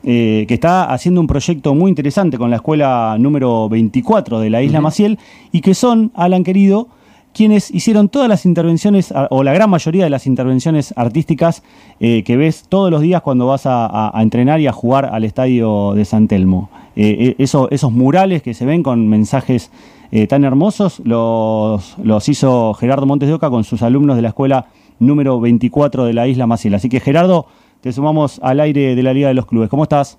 eh, 0.02 0.46
que 0.48 0.54
está 0.54 0.84
haciendo 0.84 1.20
un 1.20 1.26
proyecto 1.26 1.74
muy 1.74 1.90
interesante 1.90 2.38
con 2.38 2.48
la 2.48 2.56
escuela 2.56 3.16
número 3.18 3.68
24 3.68 4.40
de 4.40 4.48
la 4.48 4.62
isla 4.62 4.78
uh 4.78 4.80
-huh. 4.80 4.84
Maciel 4.84 5.18
y 5.52 5.60
que 5.60 5.74
son, 5.74 6.10
Alan 6.14 6.42
querido, 6.42 6.88
quienes 7.34 7.70
hicieron 7.70 8.08
todas 8.08 8.30
las 8.30 8.46
intervenciones, 8.46 9.12
o 9.28 9.42
la 9.42 9.52
gran 9.52 9.68
mayoría 9.68 10.04
de 10.04 10.10
las 10.10 10.26
intervenciones 10.26 10.94
artísticas 10.96 11.62
eh, 12.00 12.22
que 12.22 12.38
ves 12.38 12.64
todos 12.66 12.90
los 12.90 13.02
días 13.02 13.20
cuando 13.20 13.46
vas 13.46 13.66
a, 13.66 13.84
a, 13.84 14.18
a, 14.18 14.22
entrenar 14.22 14.58
y 14.58 14.68
a 14.68 14.72
jugar 14.72 15.10
al 15.12 15.24
estadio 15.24 15.92
de 15.92 16.06
San 16.06 16.28
Telmo. 16.28 16.70
Eh, 16.96 17.34
eso, 17.38 17.68
esos 17.70 17.90
murales 17.92 18.42
que 18.42 18.54
se 18.54 18.66
ven 18.66 18.82
con 18.82 19.08
mensajes 19.08 19.70
eh, 20.10 20.26
tan 20.26 20.44
hermosos 20.44 21.00
los, 21.04 21.96
los 21.98 22.28
hizo 22.28 22.74
Gerardo 22.74 23.06
Montes 23.06 23.28
de 23.28 23.34
Oca 23.34 23.48
con 23.48 23.64
sus 23.64 23.82
alumnos 23.82 24.16
de 24.16 24.22
la 24.22 24.28
escuela 24.28 24.66
número 24.98 25.40
24 25.40 26.04
de 26.04 26.12
la 26.12 26.26
isla 26.26 26.46
Maciel. 26.46 26.74
Así 26.74 26.88
que 26.88 27.00
Gerardo, 27.00 27.46
te 27.80 27.92
sumamos 27.92 28.40
al 28.42 28.60
aire 28.60 28.94
de 28.94 29.02
la 29.02 29.14
Liga 29.14 29.28
de 29.28 29.34
los 29.34 29.46
Clubes. 29.46 29.68
¿Cómo 29.68 29.84
estás? 29.84 30.18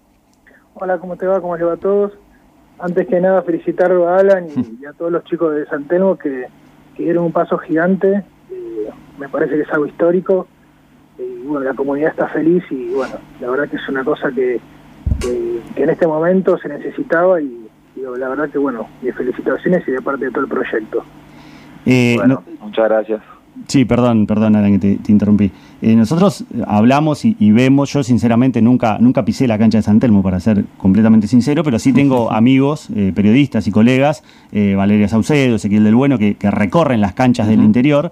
Hola, 0.74 0.98
¿cómo 0.98 1.16
te 1.16 1.28
va? 1.28 1.40
¿Cómo 1.40 1.56
les 1.56 1.68
va 1.68 1.74
a 1.74 1.78
todos? 1.78 2.12
Antes 2.80 3.08
que 3.08 3.22
nada, 3.22 3.44
felicitarlo 3.44 4.10
a 4.10 4.18
Alan 4.18 4.48
y, 4.82 4.86
a 4.86 4.94
todos 4.94 5.12
los 5.12 5.24
chicos 5.26 5.54
de 5.56 5.66
San 5.68 5.86
Telmo 5.86 6.18
que 6.18 6.48
dieron 6.98 7.26
un 7.26 7.32
paso 7.32 7.58
gigante, 7.58 8.24
eh, 8.52 8.90
me 9.20 9.30
parece 9.30 9.56
que 9.56 9.62
es 9.62 9.72
algo 9.72 9.86
histórico, 9.86 10.48
y 11.18 11.46
bueno, 11.46 11.66
la 11.66 11.74
comunidad 11.74 12.10
está 12.10 12.28
feliz 12.28 12.64
y 12.72 12.94
bueno, 12.94 13.16
la 13.40 13.50
verdad 13.50 13.70
que 13.70 13.78
es 13.78 13.90
una 13.90 14.04
cosa 14.04 14.32
que, 14.32 14.60
que, 15.24 15.62
que 15.76 15.84
en 15.84 15.90
este 15.90 16.08
momento 16.08 16.58
se 16.58 16.70
necesitaba 16.70 17.42
y, 17.42 17.68
y, 17.96 18.02
la 18.18 18.30
verdad 18.30 18.50
que 18.50 18.58
bueno, 18.58 18.88
mis 19.02 19.16
felicitaciones 19.16 19.88
y 19.88 19.92
de 19.92 20.02
parte 20.02 20.26
de 20.26 20.32
todo 20.32 20.42
el 20.42 20.50
proyecto. 20.50 21.04
Eh, 21.86 22.16
bueno, 22.18 22.44
no, 22.46 22.66
muchas 22.66 22.90
gracias. 22.90 23.22
Sí, 23.68 23.86
perdón, 23.86 24.26
perdón, 24.26 24.56
Alan, 24.56 24.80
que 24.80 24.98
te, 24.98 25.12
interrumpí. 25.12 25.52
Eh, 25.82 25.96
nosotros 25.96 26.44
hablamos 26.66 27.24
y, 27.24 27.52
vemos, 27.52 27.94
yo 27.94 28.04
sinceramente 28.04 28.62
nunca, 28.62 28.98
nunca 29.00 29.24
pisé 29.24 29.48
la 29.48 29.58
cancha 29.58 29.78
de 29.78 29.84
San 29.84 30.00
Telmo, 30.00 30.24
para 30.24 30.40
ser 30.40 30.66
completamente 30.78 31.28
sincero, 31.28 31.64
pero 31.64 31.78
sí 31.78 31.94
tengo 31.94 32.32
amigos, 32.32 32.90
eh, 32.96 33.12
periodistas 33.16 33.68
y 33.68 33.72
colegas, 33.72 34.24
eh, 34.52 34.74
Valeria 34.76 35.08
Saucedo, 35.08 35.56
Ezequiel 35.56 35.84
del 35.84 35.96
Bueno, 35.96 36.18
que, 36.18 36.36
recorren 36.42 37.00
las 37.00 37.14
canchas 37.14 37.48
del 37.48 37.64
interior 37.64 38.12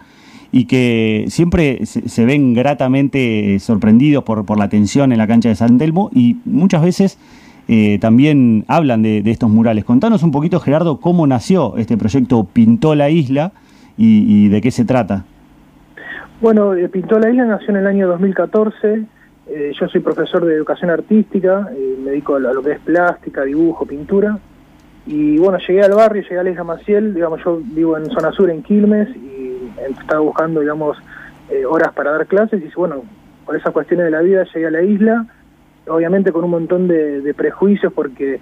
y 0.51 0.65
que 0.65 1.25
siempre 1.27 1.85
se, 1.85 2.25
ven 2.25 2.53
gratamente 2.53 3.57
sorprendidos 3.59 4.23
por, 4.23 4.45
por 4.45 4.57
la 4.57 4.65
atención 4.65 5.11
en 5.11 5.17
la 5.17 5.27
cancha 5.27 5.49
de 5.49 5.55
San 5.55 5.77
Telmo 5.77 6.09
y 6.13 6.37
muchas 6.45 6.83
veces 6.83 7.17
también 8.01 8.65
hablan 8.67 9.01
de, 9.01 9.21
de 9.21 9.31
estos 9.31 9.49
murales. 9.49 9.85
Contanos 9.85 10.23
un 10.23 10.31
poquito, 10.31 10.59
Gerardo, 10.59 10.99
cómo 10.99 11.25
nació 11.25 11.77
este 11.77 11.95
proyecto 11.95 12.43
Pintó 12.43 12.95
la 12.95 13.09
Isla 13.09 13.53
y, 13.97 14.49
de 14.49 14.61
qué 14.61 14.71
se 14.71 14.85
trata. 14.85 15.25
Bueno, 16.41 16.73
eh, 16.73 16.89
Pintó 16.89 17.19
la 17.19 17.29
Isla 17.29 17.45
nació 17.45 17.69
en 17.69 17.77
el 17.77 17.87
año 17.87 18.07
2014. 18.07 19.05
Eh, 19.47 19.71
yo 19.79 19.87
soy 19.87 20.01
profesor 20.01 20.45
de 20.45 20.55
educación 20.55 20.89
artística, 20.89 21.69
eh, 21.75 21.95
me 22.03 22.11
dedico 22.11 22.35
a 22.35 22.39
lo 22.39 22.61
que 22.61 22.71
es 22.71 22.79
plástica, 22.79 23.43
dibujo, 23.43 23.85
pintura. 23.85 24.39
Y 25.05 25.37
bueno, 25.37 25.57
llegué 25.67 25.81
al 25.81 25.93
barrio, 25.93 26.21
llegué 26.21 26.39
a 26.39 26.43
la 26.43 26.51
isla 26.51 26.63
Maciel, 26.63 27.13
digamos, 27.13 27.43
yo 27.43 27.59
vivo 27.63 27.97
en 27.97 28.05
zona 28.05 28.31
sur, 28.31 28.49
en 28.49 28.61
Quilmes, 28.61 29.09
y 29.15 29.40
estaba 29.89 30.21
buscando, 30.21 30.61
digamos, 30.61 30.97
horas 31.67 31.91
para 31.93 32.11
dar 32.11 32.27
clases. 32.27 32.63
Y 32.63 32.71
bueno, 32.75 33.03
por 33.45 33.55
esas 33.55 33.73
cuestiones 33.73 34.05
de 34.05 34.11
la 34.11 34.21
vida 34.21 34.45
llegué 34.53 34.67
a 34.67 34.71
la 34.71 34.81
isla, 34.81 35.25
obviamente 35.87 36.31
con 36.31 36.43
un 36.43 36.51
montón 36.51 36.87
de, 36.87 37.33
prejuicios, 37.35 37.91
porque 37.93 38.39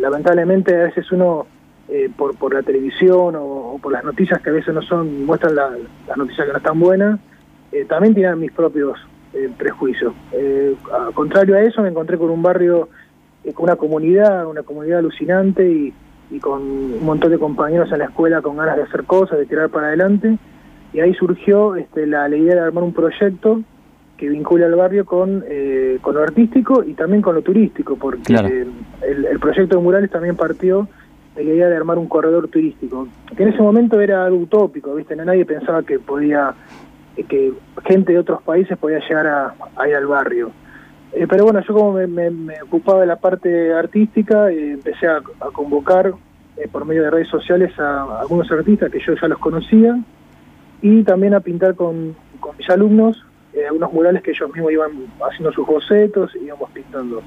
lamentablemente 0.00 0.74
a 0.74 0.84
veces 0.84 1.10
uno 1.12 1.46
eh, 1.86 2.10
por, 2.16 2.34
por 2.36 2.54
la 2.54 2.62
televisión 2.62 3.34
o, 3.36 3.78
por 3.82 3.92
las 3.92 4.02
noticias 4.02 4.40
que 4.40 4.48
a 4.48 4.54
veces 4.54 4.74
no 4.74 4.80
son, 4.80 5.26
muestran 5.26 5.54
las 5.54 6.16
noticias 6.16 6.46
que 6.46 6.52
no 6.52 6.58
están 6.58 6.80
buenas, 6.80 7.20
eh, 7.72 7.84
también 7.84 8.14
tienen 8.14 8.40
mis 8.40 8.52
propios 8.52 8.98
eh, 9.34 9.50
prejuicios. 9.56 10.14
a 10.92 11.12
contrario 11.12 11.56
a 11.56 11.60
eso, 11.60 11.82
me 11.82 11.90
encontré 11.90 12.16
con 12.16 12.30
un 12.30 12.42
barrio, 12.42 12.88
con 13.52 13.64
una 13.64 13.76
comunidad, 13.76 14.46
una 14.46 14.62
comunidad 14.62 15.00
alucinante 15.00 15.68
y, 15.68 15.94
con 16.40 16.62
un 16.62 17.04
montón 17.04 17.30
de 17.30 17.38
compañeros 17.38 17.92
en 17.92 17.98
la 17.98 18.06
escuela 18.06 18.42
con 18.42 18.56
ganas 18.56 18.76
de 18.76 18.82
hacer 18.82 19.04
cosas, 19.04 19.38
de 19.38 19.46
tirar 19.46 19.68
para 19.68 19.88
adelante. 19.88 20.36
Y 20.94 21.00
ahí 21.00 21.12
surgió 21.14 21.76
este, 21.76 22.06
la, 22.06 22.28
idea 22.28 22.54
de 22.54 22.60
armar 22.60 22.84
un 22.84 22.94
proyecto 22.94 23.60
que 24.16 24.28
vincula 24.28 24.66
al 24.66 24.76
barrio 24.76 25.04
con, 25.04 25.44
con 26.00 26.14
lo 26.14 26.22
artístico 26.22 26.82
y 26.84 26.94
también 26.94 27.20
con 27.20 27.34
lo 27.34 27.42
turístico, 27.42 27.96
porque 27.96 28.32
el, 28.32 29.24
el 29.24 29.38
proyecto 29.40 29.76
de 29.76 29.82
murales 29.82 30.08
también 30.08 30.36
partió 30.36 30.88
la 31.36 31.42
idea 31.42 31.68
de 31.68 31.76
armar 31.76 31.98
un 31.98 32.06
corredor 32.06 32.48
turístico, 32.48 33.08
que 33.36 33.42
en 33.42 33.48
ese 33.50 33.60
momento 33.60 34.00
era 34.00 34.24
algo 34.24 34.38
utópico, 34.38 34.94
¿viste? 34.94 35.16
nadie 35.16 35.44
pensaba 35.44 35.82
que 35.82 35.98
podía, 35.98 36.54
eh, 37.16 37.24
que 37.24 37.52
gente 37.84 38.12
de 38.12 38.18
otros 38.20 38.42
países 38.42 38.78
podía 38.78 39.00
llegar 39.00 39.26
a, 39.26 39.88
ir 39.88 39.96
al 39.96 40.06
barrio. 40.06 40.52
Eh, 41.12 41.26
pero 41.28 41.44
bueno, 41.44 41.60
yo 41.66 41.74
como 41.74 41.92
me, 41.92 42.30
ocupaba 42.62 43.00
de 43.00 43.06
la 43.06 43.16
parte 43.16 43.72
artística, 43.72 44.50
eh, 44.50 44.72
empecé 44.72 45.06
a, 45.06 45.20
convocar 45.52 46.12
por 46.70 46.84
medio 46.84 47.02
de 47.02 47.10
redes 47.10 47.28
sociales 47.28 47.76
a, 47.78 48.20
algunos 48.20 48.50
artistas 48.50 48.90
que 48.90 49.00
yo 49.00 49.14
ya 49.20 49.26
los 49.26 49.38
conocía 49.38 49.98
y 50.84 51.02
también 51.02 51.32
a 51.32 51.40
pintar 51.40 51.74
con, 51.74 52.14
mis 52.58 52.68
alumnos 52.68 53.24
algunos 53.66 53.92
murales 53.92 54.22
que 54.22 54.32
ellos 54.32 54.52
mismos 54.52 54.72
iban 54.72 54.90
haciendo 55.26 55.50
sus 55.52 55.66
bocetos 55.66 56.34
y 56.34 56.44
íbamos 56.44 56.70
pintando 56.72 57.22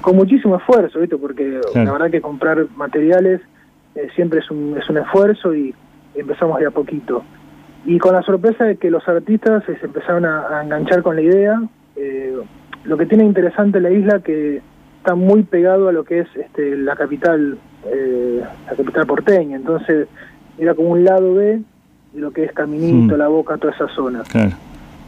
con 0.00 0.16
muchísimo 0.16 0.56
esfuerzo, 0.56 0.98
¿viste? 0.98 1.16
Porque 1.16 1.60
la 1.74 1.92
verdad 1.92 2.10
que 2.10 2.20
comprar 2.20 2.66
materiales 2.76 3.40
eh, 3.94 4.08
siempre 4.16 4.40
es 4.40 4.50
un, 4.50 4.76
es 4.76 4.88
un 4.88 4.96
esfuerzo 4.96 5.54
y 5.54 5.72
empezamos 6.16 6.58
de 6.58 6.66
a 6.66 6.70
poquito. 6.72 7.22
Y 7.84 7.98
con 7.98 8.14
la 8.14 8.22
sorpresa 8.22 8.64
de 8.64 8.76
que 8.76 8.90
los 8.90 9.06
artistas 9.06 9.62
se 9.66 9.78
empezaron 9.84 10.24
a, 10.24 10.62
enganchar 10.64 11.02
con 11.02 11.14
la 11.14 11.22
idea, 11.22 11.62
eh, 11.94 12.34
lo 12.82 12.96
que 12.96 13.06
tiene 13.06 13.24
interesante 13.24 13.78
la 13.78 13.90
isla 13.90 14.20
que 14.20 14.62
está 14.98 15.14
muy 15.14 15.44
pegado 15.44 15.88
a 15.88 15.92
lo 15.92 16.02
que 16.04 16.20
es 16.20 16.28
este, 16.34 16.76
la 16.76 16.96
capital, 16.96 17.58
eh, 17.84 18.42
la 18.66 18.74
capital 18.74 19.06
porteña, 19.06 19.56
entonces 19.56 20.08
era 20.58 20.74
como 20.74 20.88
un 20.88 21.04
lado 21.04 21.34
B 21.34 21.60
de 22.16 22.22
lo 22.22 22.32
que 22.32 22.44
es 22.44 22.52
Caminito, 22.52 23.14
mm. 23.14 23.18
La 23.18 23.28
Boca, 23.28 23.56
toda 23.58 23.72
esa 23.72 23.88
zona. 23.88 24.24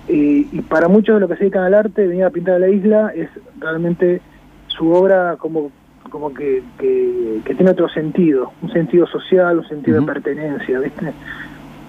y 0.07 0.45
para 0.63 0.89
muchos 0.89 1.17
de 1.17 1.21
los 1.21 1.29
que 1.29 1.37
se 1.37 1.45
dedican 1.45 1.65
al 1.65 1.75
arte, 1.75 2.07
venir 2.07 2.25
a 2.25 2.31
pintar 2.31 2.61
la 2.61 2.69
isla 2.69 3.13
es 3.15 3.29
realmente 3.59 4.21
su 4.69 4.93
obra 4.93 5.37
como, 5.39 5.73
como 6.11 6.33
que, 6.33 6.63
que, 6.79 7.55
tiene 7.55 7.73
otro 7.73 7.89
sentido, 7.89 8.53
un 8.63 8.73
sentido 8.73 9.07
social, 9.07 9.59
un 9.59 9.69
sentido 9.69 10.01
de 10.01 10.07
pertenencia, 10.07 10.79
¿viste? 10.79 11.13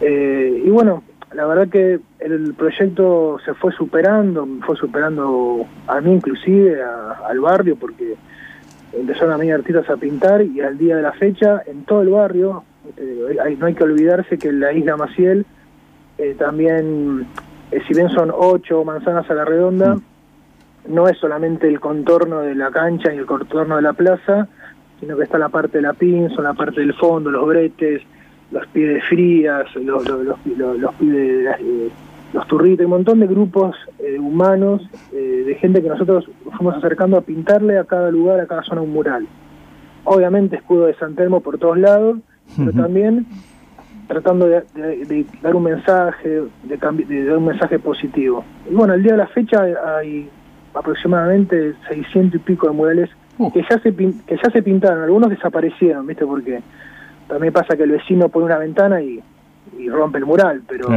Eh, 0.01 0.63
y 0.65 0.69
bueno, 0.69 1.03
la 1.33 1.45
verdad 1.45 1.67
que 1.67 1.99
el 2.19 2.53
proyecto 2.55 3.37
se 3.45 3.53
fue 3.53 3.71
superando, 3.73 4.47
fue 4.65 4.75
superando 4.75 5.65
a 5.87 6.01
mí 6.01 6.13
inclusive, 6.13 6.81
al 6.81 7.39
barrio, 7.39 7.75
porque 7.75 8.15
empezaron 8.93 9.33
a 9.33 9.37
venir 9.37 9.53
artistas 9.53 9.89
a 9.89 9.97
pintar 9.97 10.41
y 10.41 10.61
al 10.61 10.77
día 10.77 10.95
de 10.95 11.03
la 11.03 11.11
fecha, 11.11 11.61
en 11.67 11.83
todo 11.83 12.01
el 12.01 12.09
barrio, 12.09 12.63
no 13.57 13.65
hay 13.65 13.73
que 13.73 13.83
olvidarse 13.83 14.37
que 14.37 14.51
la 14.51 14.73
isla 14.73 14.97
Maciel 14.97 15.45
eh, 16.17 16.35
también, 16.37 17.25
eh, 17.71 17.81
si 17.87 17.93
bien 17.93 18.09
son 18.09 18.31
ocho 18.33 18.83
manzanas 18.83 19.29
a 19.29 19.33
la 19.33 19.45
redonda, 19.45 19.95
mm 19.95 20.01
no 20.87 21.07
es 21.07 21.17
solamente 21.17 21.67
el 21.67 21.79
contorno 21.79 22.41
de 22.41 22.55
la 22.55 22.71
cancha 22.71 23.13
y 23.13 23.17
el 23.17 23.25
contorno 23.25 23.75
de 23.75 23.81
la 23.81 23.93
plaza, 23.93 24.47
sino 24.99 25.15
que 25.17 25.23
está 25.23 25.37
la 25.37 25.49
parte 25.49 25.77
de 25.77 25.83
la 25.83 25.93
pinza, 25.93 26.41
la 26.41 26.53
parte 26.53 26.81
del 26.81 26.93
fondo, 26.93 27.29
los 27.29 27.47
bretes, 27.47 28.01
los 28.51 28.65
pies 28.67 29.03
frías, 29.07 29.65
los, 29.75 30.07
los, 30.07 30.25
los, 30.25 30.79
los, 30.79 30.91
eh, 31.01 31.89
los 32.33 32.47
turritos, 32.47 32.85
un 32.85 32.91
montón 32.91 33.19
de 33.19 33.27
grupos 33.27 33.75
eh, 33.99 34.17
humanos, 34.19 34.81
eh, 35.13 35.43
de 35.45 35.55
gente 35.55 35.81
que 35.81 35.89
nosotros 35.89 36.29
fuimos 36.57 36.75
acercando 36.75 37.17
a 37.17 37.21
pintarle 37.21 37.77
a 37.77 37.83
cada 37.83 38.11
lugar, 38.11 38.39
a 38.39 38.47
cada 38.47 38.63
zona 38.63 38.81
un 38.81 38.91
mural. 38.91 39.27
Obviamente 40.05 40.55
escudo 40.55 40.85
de 40.87 40.95
San 40.95 41.15
Telmo 41.15 41.41
por 41.41 41.59
todos 41.59 41.77
lados, 41.77 42.17
pero 42.57 42.73
también 42.73 43.25
tratando 44.07 44.47
de, 44.47 45.25
dar 45.41 45.55
un 45.55 45.63
mensaje, 45.63 46.29
de, 46.63 47.05
de, 47.05 47.25
dar 47.25 47.37
un 47.37 47.45
mensaje 47.45 47.77
positivo. 47.77 48.43
Y 48.69 48.73
bueno, 48.73 48.95
el 48.95 49.03
día 49.03 49.11
de 49.11 49.19
la 49.19 49.27
fecha 49.27 49.61
hay 49.97 50.27
aproximadamente 50.73 51.75
600 51.87 52.35
y 52.35 52.43
pico 52.43 52.67
de 52.67 52.73
murales 52.73 53.09
uh. 53.37 53.51
que 53.51 53.63
ya 53.69 53.79
se 53.79 53.93
que 53.93 54.37
ya 54.43 54.49
se 54.51 54.63
pintaron, 54.63 55.03
algunos 55.03 55.29
desaparecieron, 55.29 56.07
¿viste? 56.07 56.25
Porque 56.25 56.61
también 57.27 57.53
pasa 57.53 57.77
que 57.77 57.83
el 57.83 57.91
vecino 57.91 58.29
pone 58.29 58.47
una 58.47 58.57
ventana 58.57 59.01
y, 59.01 59.21
rompe 59.87 60.17
el 60.17 60.25
mural, 60.25 60.63
pero 60.67 60.87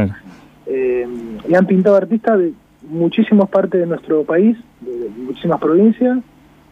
eh, 0.65 1.07
y 1.47 1.53
han 1.53 1.67
pintado 1.67 1.95
artistas 1.95 2.39
de 2.39 2.53
muchísimas 2.89 3.47
partes 3.49 3.79
de 3.79 3.85
nuestro 3.85 4.23
país, 4.23 4.57
de, 4.81 5.09
muchísimas 5.17 5.59
provincias 5.59 6.17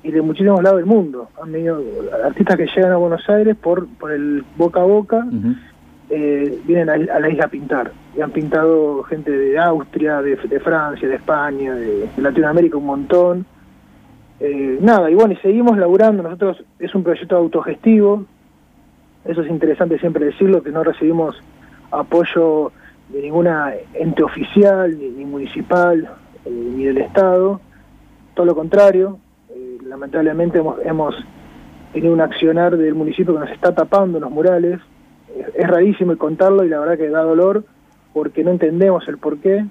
y 0.04 0.12
de 0.12 0.22
muchísimos 0.22 0.64
lados 0.64 0.80
del 0.80 0.88
mundo. 0.88 1.30
Han 1.42 1.52
venido 1.52 1.82
artistas 2.24 2.58
que 2.58 2.68
llegan 2.68 2.92
a 2.92 2.98
Buenos 2.98 3.28
Aires 3.30 3.56
por, 3.56 3.88
por 3.88 4.12
el 4.12 4.44
boca 4.58 4.82
a 4.82 4.86
boca 4.86 5.26
eh, 6.14 6.60
vienen 6.66 6.90
a, 6.90 6.98
la 6.98 7.30
isla 7.30 7.46
a 7.46 7.48
pintar. 7.48 7.94
Y 8.18 8.20
han 8.20 8.32
pintado 8.32 9.02
gente 9.04 9.32
de 9.32 9.58
Austria, 9.58 10.22
de, 10.22 10.36
Francia, 10.60 11.08
de 11.08 11.16
España, 11.16 11.74
de, 11.74 12.10
Latinoamérica 12.18 12.76
un 12.76 12.86
montón. 12.86 13.46
Eh, 14.42 14.78
nada, 14.82 15.10
y 15.10 15.16
bueno, 15.16 15.32
y 15.32 15.38
seguimos 15.38 15.78
laburando. 15.78 16.22
Nosotros 16.22 16.66
es 16.80 16.94
un 16.94 17.04
proyecto 17.04 17.38
autogestivo. 17.38 18.26
Eso 19.24 19.42
es 19.42 19.50
interesante 19.50 20.00
siempre 20.00 20.26
decirlo, 20.26 20.62
que 20.62 20.72
no 20.72 20.84
recibimos 20.84 21.42
apoyo 21.92 22.74
de 23.08 23.22
ninguna 23.22 23.74
ente 23.94 24.22
oficial, 24.22 24.98
ni, 25.00 25.24
municipal, 25.24 26.10
eh, 26.44 26.50
ni 26.50 26.84
del 26.84 26.98
Estado. 26.98 27.62
Todo 28.34 28.48
lo 28.48 28.56
contrario. 28.56 29.18
Lamentablemente 29.92 30.60
hemos, 30.60 30.80
hemos 30.86 31.16
tenido 31.92 32.14
un 32.14 32.22
accionar 32.22 32.78
del 32.78 32.96
municipio 32.96 33.34
que 33.34 33.42
nos 33.42 33.52
está 33.52 33.76
tapando 33.76 34.20
los 34.20 34.32
murales 34.32 34.80
es 35.56 35.68
rarísimo 35.68 36.18
contarlo 36.18 36.64
y 36.64 36.70
la 36.70 36.80
verdad 36.80 36.98
que 36.98 37.10
da 37.10 37.22
dolor 37.22 37.64
porque 38.14 38.44
no 38.44 38.52
entendemos 38.52 39.08
el 39.08 39.18
por 39.18 39.38
qué. 39.40 39.66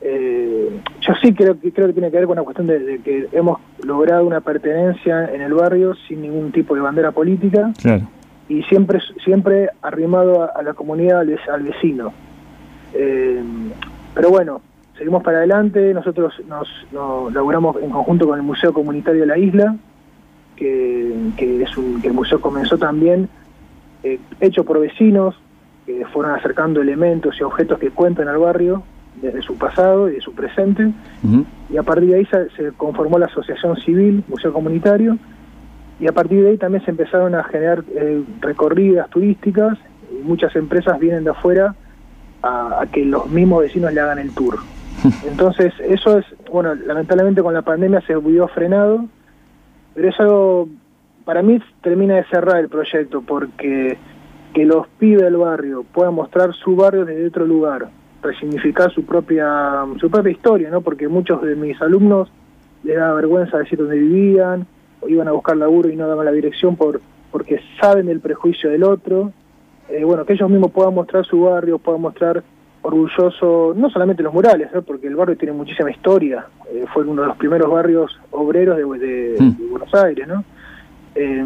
Eh, 0.00 0.80
yo 1.00 1.12
sí 1.22 1.34
creo 1.34 1.58
que 1.60 1.72
creo 1.72 1.88
que 1.88 1.92
tiene 1.92 2.10
que 2.10 2.18
ver 2.18 2.26
con 2.26 2.36
la 2.36 2.42
cuestión 2.42 2.68
de, 2.68 3.00
que 3.04 3.28
hemos 3.32 3.60
logrado 3.82 4.24
una 4.24 4.40
pertenencia 4.40 5.32
en 5.32 5.40
el 5.40 5.54
barrio 5.54 5.94
sin 6.06 6.22
ningún 6.22 6.52
tipo 6.52 6.74
de 6.76 6.80
bandera 6.80 7.10
política 7.10 7.72
y 8.48 8.62
siempre 8.64 9.00
siempre 9.24 9.70
arrimado 9.82 10.48
a, 10.54 10.62
la 10.62 10.74
comunidad 10.74 11.20
al, 11.20 11.62
vecino. 11.62 12.12
Eh, 12.94 13.42
pero 14.14 14.30
bueno, 14.30 14.60
seguimos 14.98 15.22
para 15.22 15.38
adelante. 15.38 15.94
Nosotros 15.94 16.34
nos, 16.46 16.68
nos 16.92 17.32
laburamos 17.32 17.76
en 17.80 17.90
conjunto 17.90 18.26
con 18.26 18.38
el 18.38 18.44
Museo 18.44 18.72
Comunitario 18.72 19.22
de 19.22 19.26
la 19.26 19.38
Isla, 19.38 19.76
que, 20.56 21.62
es 21.62 21.76
un, 21.78 22.02
que 22.02 22.08
el 22.08 22.14
museo 22.14 22.40
comenzó 22.40 22.76
también 22.76 23.28
eh, 24.02 24.18
hecho 24.40 24.64
por 24.64 24.80
vecinos 24.80 25.36
que 25.86 26.04
fueron 26.06 26.34
acercando 26.34 26.82
elementos 26.82 27.36
y 27.40 27.44
objetos 27.44 27.78
que 27.78 27.90
cuentan 27.90 28.28
al 28.28 28.38
barrio 28.38 28.82
desde 29.22 29.40
su 29.42 29.56
pasado 29.56 30.08
y 30.10 30.14
de 30.14 30.20
su 30.20 30.34
presente. 30.34 30.90
Y 31.70 31.76
a 31.76 31.82
partir 31.82 32.10
de 32.10 32.16
ahí 32.16 32.26
se, 32.26 32.72
conformó 32.76 33.18
la 33.18 33.26
Asociación 33.26 33.76
Civil, 33.76 34.22
Museo 34.28 34.52
Comunitario, 34.52 35.16
y 35.98 36.06
a 36.06 36.12
partir 36.12 36.42
de 36.42 36.50
ahí 36.50 36.58
también 36.58 36.84
se 36.84 36.90
empezaron 36.90 37.34
a 37.34 37.42
generar 37.44 37.84
eh, 37.94 38.22
recorridas 38.40 39.08
turísticas, 39.10 39.78
y 40.12 40.22
muchas 40.22 40.54
empresas 40.56 40.98
vienen 40.98 41.24
de 41.24 41.30
afuera 41.30 41.74
a, 42.42 42.84
que 42.92 43.04
los 43.04 43.26
mismos 43.28 43.62
vecinos 43.62 43.92
le 43.92 44.00
hagan 44.00 44.18
el 44.18 44.32
tour. 44.32 44.58
Entonces, 45.26 45.72
eso 45.80 46.18
es, 46.18 46.26
bueno, 46.50 46.74
lamentablemente 46.74 47.42
con 47.42 47.54
la 47.54 47.62
pandemia 47.62 48.00
se 48.02 48.16
vio 48.16 48.48
frenado, 48.48 49.04
pero 49.94 50.08
eso 50.08 50.68
para 51.24 51.42
mí 51.42 51.60
termina 51.82 52.16
de 52.16 52.24
cerrar 52.24 52.58
el 52.58 52.68
proyecto 52.68 53.22
porque 53.22 53.98
que 54.54 54.64
los 54.64 54.88
pibes 54.98 55.22
del 55.22 55.36
barrio 55.36 55.84
puedan 55.92 56.14
mostrar 56.14 56.54
su 56.54 56.74
barrio 56.74 57.04
desde 57.04 57.26
otro 57.26 57.46
lugar, 57.46 57.88
resignificar 58.22 58.90
su 58.92 59.04
propia 59.04 59.84
su 60.00 60.10
propia 60.10 60.32
historia, 60.32 60.70
¿no? 60.70 60.80
Porque 60.80 61.06
muchos 61.06 61.42
de 61.42 61.54
mis 61.54 61.80
alumnos 61.82 62.30
les 62.82 62.96
da 62.96 63.12
vergüenza 63.12 63.58
decir 63.58 63.78
dónde 63.78 63.98
vivían, 63.98 64.66
o 65.00 65.08
iban 65.08 65.28
a 65.28 65.32
buscar 65.32 65.56
laburo 65.56 65.90
y 65.90 65.96
no 65.96 66.08
daban 66.08 66.24
la 66.24 66.32
dirección 66.32 66.76
por 66.76 67.00
porque 67.30 67.60
saben 67.80 68.08
el 68.08 68.20
prejuicio 68.20 68.70
del 68.70 68.84
otro. 68.84 69.32
Eh, 69.90 70.04
bueno, 70.04 70.24
que 70.24 70.32
ellos 70.32 70.50
mismos 70.50 70.70
puedan 70.72 70.94
mostrar 70.94 71.24
su 71.26 71.42
barrio, 71.42 71.78
puedan 71.78 72.00
mostrar 72.00 72.42
orgulloso, 72.88 73.74
no 73.76 73.90
solamente 73.90 74.22
los 74.22 74.32
murales, 74.32 74.70
porque 74.86 75.06
el 75.06 75.14
barrio 75.14 75.36
tiene 75.36 75.52
muchísima 75.52 75.90
historia, 75.90 76.46
eh, 76.72 76.86
fue 76.92 77.04
uno 77.04 77.22
de 77.22 77.28
los 77.28 77.36
primeros 77.36 77.70
barrios 77.70 78.18
obreros 78.30 78.76
de, 78.76 79.36
hmm. 79.38 79.70
Buenos 79.70 79.94
Aires, 79.94 80.26
¿no? 80.26 80.42
Eh, 81.14 81.44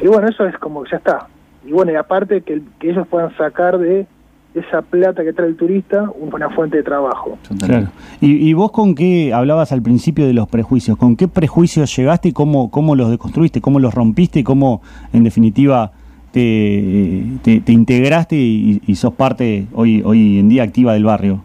y 0.00 0.06
bueno, 0.06 0.28
eso 0.28 0.46
es 0.46 0.56
como 0.58 0.82
que 0.82 0.92
ya 0.92 0.96
está. 0.96 1.26
Y 1.64 1.72
bueno, 1.72 1.92
y 1.92 1.96
aparte 1.96 2.40
que, 2.40 2.62
que 2.78 2.90
ellos 2.90 3.06
puedan 3.06 3.36
sacar 3.36 3.78
de 3.78 4.06
esa 4.54 4.82
plata 4.82 5.24
que 5.24 5.32
trae 5.32 5.48
el 5.48 5.56
turista 5.56 6.10
una 6.18 6.50
fuente 6.50 6.78
de 6.78 6.82
trabajo. 6.82 7.38
Claro. 7.58 7.88
¿Y, 8.20 8.52
vos 8.52 8.70
con 8.70 8.94
qué 8.94 9.32
hablabas 9.32 9.72
al 9.72 9.82
principio 9.82 10.26
de 10.26 10.34
los 10.34 10.48
prejuicios? 10.48 10.96
¿Con 10.98 11.16
qué 11.16 11.28
prejuicios 11.28 11.94
llegaste 11.96 12.28
y 12.28 12.32
cómo, 12.32 12.70
cómo 12.70 12.94
los 12.94 13.10
deconstruiste, 13.10 13.60
cómo 13.60 13.80
los 13.80 13.94
rompiste 13.94 14.40
y 14.40 14.44
cómo, 14.44 14.82
en 15.12 15.24
definitiva, 15.24 15.92
te, 16.32 17.60
te, 17.60 17.72
integraste 17.72 18.36
y, 18.36 18.94
sos 18.96 19.14
parte 19.14 19.66
hoy, 19.72 20.02
hoy 20.04 20.38
en 20.38 20.48
día 20.48 20.62
activa 20.62 20.94
del 20.94 21.04
barrio? 21.04 21.42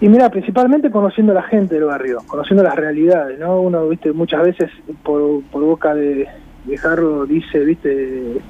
Y 0.00 0.08
mira, 0.08 0.30
principalmente 0.30 0.90
conociendo 0.90 1.32
a 1.32 1.36
la 1.36 1.42
gente 1.42 1.74
del 1.74 1.84
barrio, 1.84 2.18
conociendo 2.26 2.62
las 2.62 2.76
realidades, 2.76 3.38
¿no? 3.38 3.60
Uno, 3.60 3.88
viste, 3.88 4.12
muchas 4.12 4.42
veces 4.42 4.70
por, 5.02 5.42
por 5.44 5.62
boca 5.62 5.94
de, 5.94 6.26
de 6.66 7.26
dice, 7.28 7.58
viste, 7.60 8.40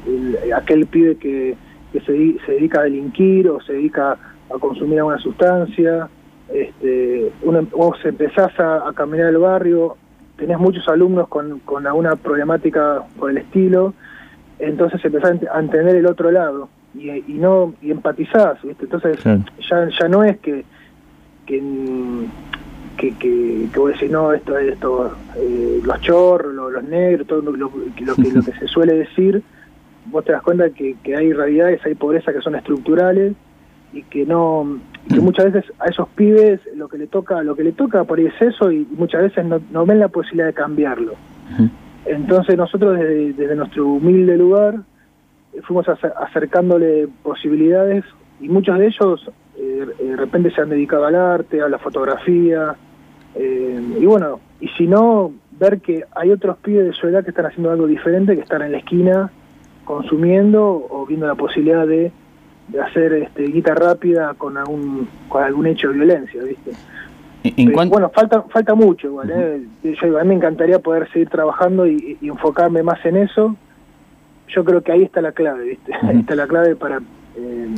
aquel 0.54 0.86
pibe 0.86 1.16
que 1.16 1.56
que 1.94 2.00
se, 2.00 2.44
se, 2.44 2.52
dedica 2.52 2.80
a 2.80 2.84
delinquir 2.84 3.48
o 3.48 3.60
se 3.60 3.74
dedica 3.74 4.18
a 4.52 4.58
consumir 4.58 4.98
alguna 4.98 5.18
sustancia, 5.18 6.08
este, 6.52 7.30
uno, 7.42 7.62
vos 7.70 7.96
empezás 8.04 8.52
a, 8.58 8.92
caminar 8.94 9.28
el 9.28 9.38
barrio, 9.38 9.96
tenés 10.36 10.58
muchos 10.58 10.86
alumnos 10.88 11.28
con, 11.28 11.60
con 11.60 11.86
alguna 11.86 12.16
problemática 12.16 13.04
por 13.16 13.30
el 13.30 13.38
estilo, 13.38 13.94
entonces 14.58 15.04
empezás 15.04 15.38
a 15.52 15.60
entender 15.60 15.96
el 15.96 16.06
otro 16.06 16.30
lado 16.30 16.68
y, 16.94 17.10
y 17.10 17.34
no 17.34 17.74
y 17.82 17.90
empatizás, 17.90 18.62
¿viste? 18.62 18.84
entonces 18.84 19.18
ya, 19.22 19.88
ya 19.88 20.08
no 20.08 20.24
es 20.24 20.38
que 20.38 20.64
que, 21.46 21.62
que, 22.96 23.14
que, 23.18 23.78
vos 23.78 23.92
decís, 23.92 24.10
no, 24.10 24.32
esto 24.32 24.56
es 24.56 24.72
esto, 24.72 25.14
eh, 25.36 25.80
los 25.84 26.00
chorros, 26.00 26.54
los, 26.54 26.84
negros, 26.84 27.26
todo 27.26 27.42
lo, 27.42 27.52
lo, 27.52 27.70
que, 27.94 28.04
lo 28.04 28.14
que 28.16 28.52
se 28.52 28.66
suele 28.66 28.94
decir, 28.94 29.42
vos 30.06 30.24
te 30.24 30.32
das 30.32 30.42
cuenta 30.42 30.70
que, 30.70 30.96
que 31.02 31.16
hay 31.16 31.32
realidades, 31.32 31.84
hay 31.84 31.94
pobreza 31.94 32.32
que 32.32 32.40
son 32.40 32.54
estructurales 32.54 33.34
y 33.92 34.02
que 34.02 34.26
no 34.26 34.78
que 35.08 35.20
mm. 35.20 35.24
muchas 35.24 35.52
veces 35.52 35.72
a 35.78 35.86
esos 35.86 36.08
pibes 36.08 36.60
lo 36.74 36.88
que 36.88 36.98
le 36.98 37.06
toca 37.06 37.42
lo 37.42 37.54
que 37.54 37.62
le 37.62 37.72
toca 37.72 38.02
por 38.02 38.18
ahí 38.18 38.26
es 38.26 38.42
eso 38.42 38.72
y 38.72 38.86
muchas 38.90 39.22
veces 39.22 39.44
no, 39.44 39.60
no 39.70 39.86
ven 39.86 40.00
la 40.00 40.08
posibilidad 40.08 40.46
de 40.46 40.54
cambiarlo 40.54 41.14
entonces 42.06 42.56
nosotros 42.56 42.98
desde, 42.98 43.56
nuestro 43.56 43.86
humilde 43.86 44.36
lugar 44.36 44.80
fuimos 45.62 45.86
acercándole 45.88 47.08
posibilidades 47.22 48.04
y 48.40 48.48
muchos 48.48 48.78
de 48.78 48.86
ellos 48.86 49.30
eh, 49.56 49.86
de 49.98 50.16
repente 50.16 50.50
se 50.50 50.60
han 50.60 50.68
dedicado 50.68 51.06
al 51.06 51.14
arte 51.14 51.62
a 51.62 51.68
la 51.68 51.78
fotografía 51.78 52.74
eh, 53.34 53.80
y 54.00 54.06
bueno 54.06 54.40
y 54.60 54.68
si 54.68 54.86
no 54.86 55.32
ver 55.58 55.80
que 55.80 56.04
hay 56.14 56.30
otros 56.30 56.56
pibes 56.58 56.86
de 56.86 56.92
su 56.92 57.06
edad 57.06 57.22
que 57.22 57.30
están 57.30 57.46
haciendo 57.46 57.70
algo 57.70 57.86
diferente 57.86 58.34
que 58.34 58.42
están 58.42 58.62
en 58.62 58.72
la 58.72 58.78
esquina 58.78 59.30
consumiendo 59.84 60.86
o 60.90 61.06
viendo 61.06 61.26
la 61.26 61.34
posibilidad 61.34 61.86
de, 61.86 62.10
de 62.68 62.80
hacer 62.80 63.12
este, 63.14 63.44
guita 63.44 63.74
rápida 63.74 64.34
con 64.34 64.56
algún, 64.56 65.08
con 65.28 65.42
algún 65.42 65.66
hecho 65.66 65.88
de 65.88 65.94
violencia, 65.94 66.42
¿viste? 66.42 66.72
Bueno, 67.88 68.10
falta 68.14 68.42
falta 68.42 68.74
mucho 68.74 69.08
igual, 69.08 69.30
¿eh? 69.30 69.62
Yo, 69.82 70.18
a 70.18 70.22
mí 70.22 70.28
me 70.28 70.34
encantaría 70.34 70.78
poder 70.78 71.10
seguir 71.12 71.28
trabajando 71.28 71.86
y, 71.86 72.16
enfocarme 72.22 72.82
más 72.82 73.04
en 73.04 73.18
eso. 73.18 73.54
Yo 74.48 74.64
creo 74.64 74.82
que 74.82 74.92
ahí 74.92 75.02
está 75.02 75.20
la 75.20 75.32
clave, 75.32 75.64
¿viste? 75.64 75.92
Ahí 76.02 76.20
está 76.20 76.34
la 76.34 76.46
clave 76.46 76.76
para, 76.76 77.00
eh, 77.36 77.68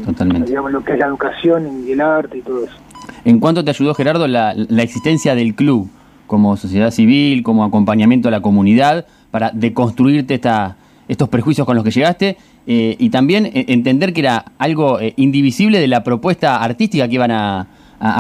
digamos, 0.47 0.73
lo 0.73 0.85
que 0.85 0.93
es 0.93 0.99
la 0.99 1.07
educación 1.07 1.85
y 1.87 1.93
el 1.93 2.01
arte 2.01 2.39
y 2.39 2.43
todo 2.43 2.65
eso. 2.65 2.77
¿En 3.25 3.41
cuánto 3.41 3.65
te 3.65 3.71
ayudó, 3.71 3.95
Gerardo, 3.95 4.29
la, 4.29 4.55
la 4.55 4.83
existencia 4.83 5.35
del 5.35 5.55
club 5.55 5.89
como 6.27 6.57
sociedad 6.57 6.91
civil, 6.91 7.43
como 7.43 7.65
acompañamiento 7.65 8.29
a 8.29 8.31
la 8.31 8.41
comunidad, 8.41 9.07
para 9.31 9.51
deconstruirte 9.51 10.35
esta, 10.35 10.77
estos 11.09 11.29
prejuicios 11.29 11.67
con 11.67 11.77
los 11.77 11.85
que 11.85 11.91
llegaste 11.91 12.37
eh, 12.67 12.97
y 12.99 13.11
también 13.11 13.47
eh, 13.47 13.67
entender 13.69 14.13
que 14.13 14.21
era 14.21 14.45
algo 14.59 15.01
eh, 15.01 15.15
indivisible 15.17 15.79
de 15.79 15.87
la 15.87 16.03
propuesta 16.03 16.63
artística 16.63 17.07
que 17.09 17.15
iban 17.15 17.31
a, 17.31 17.69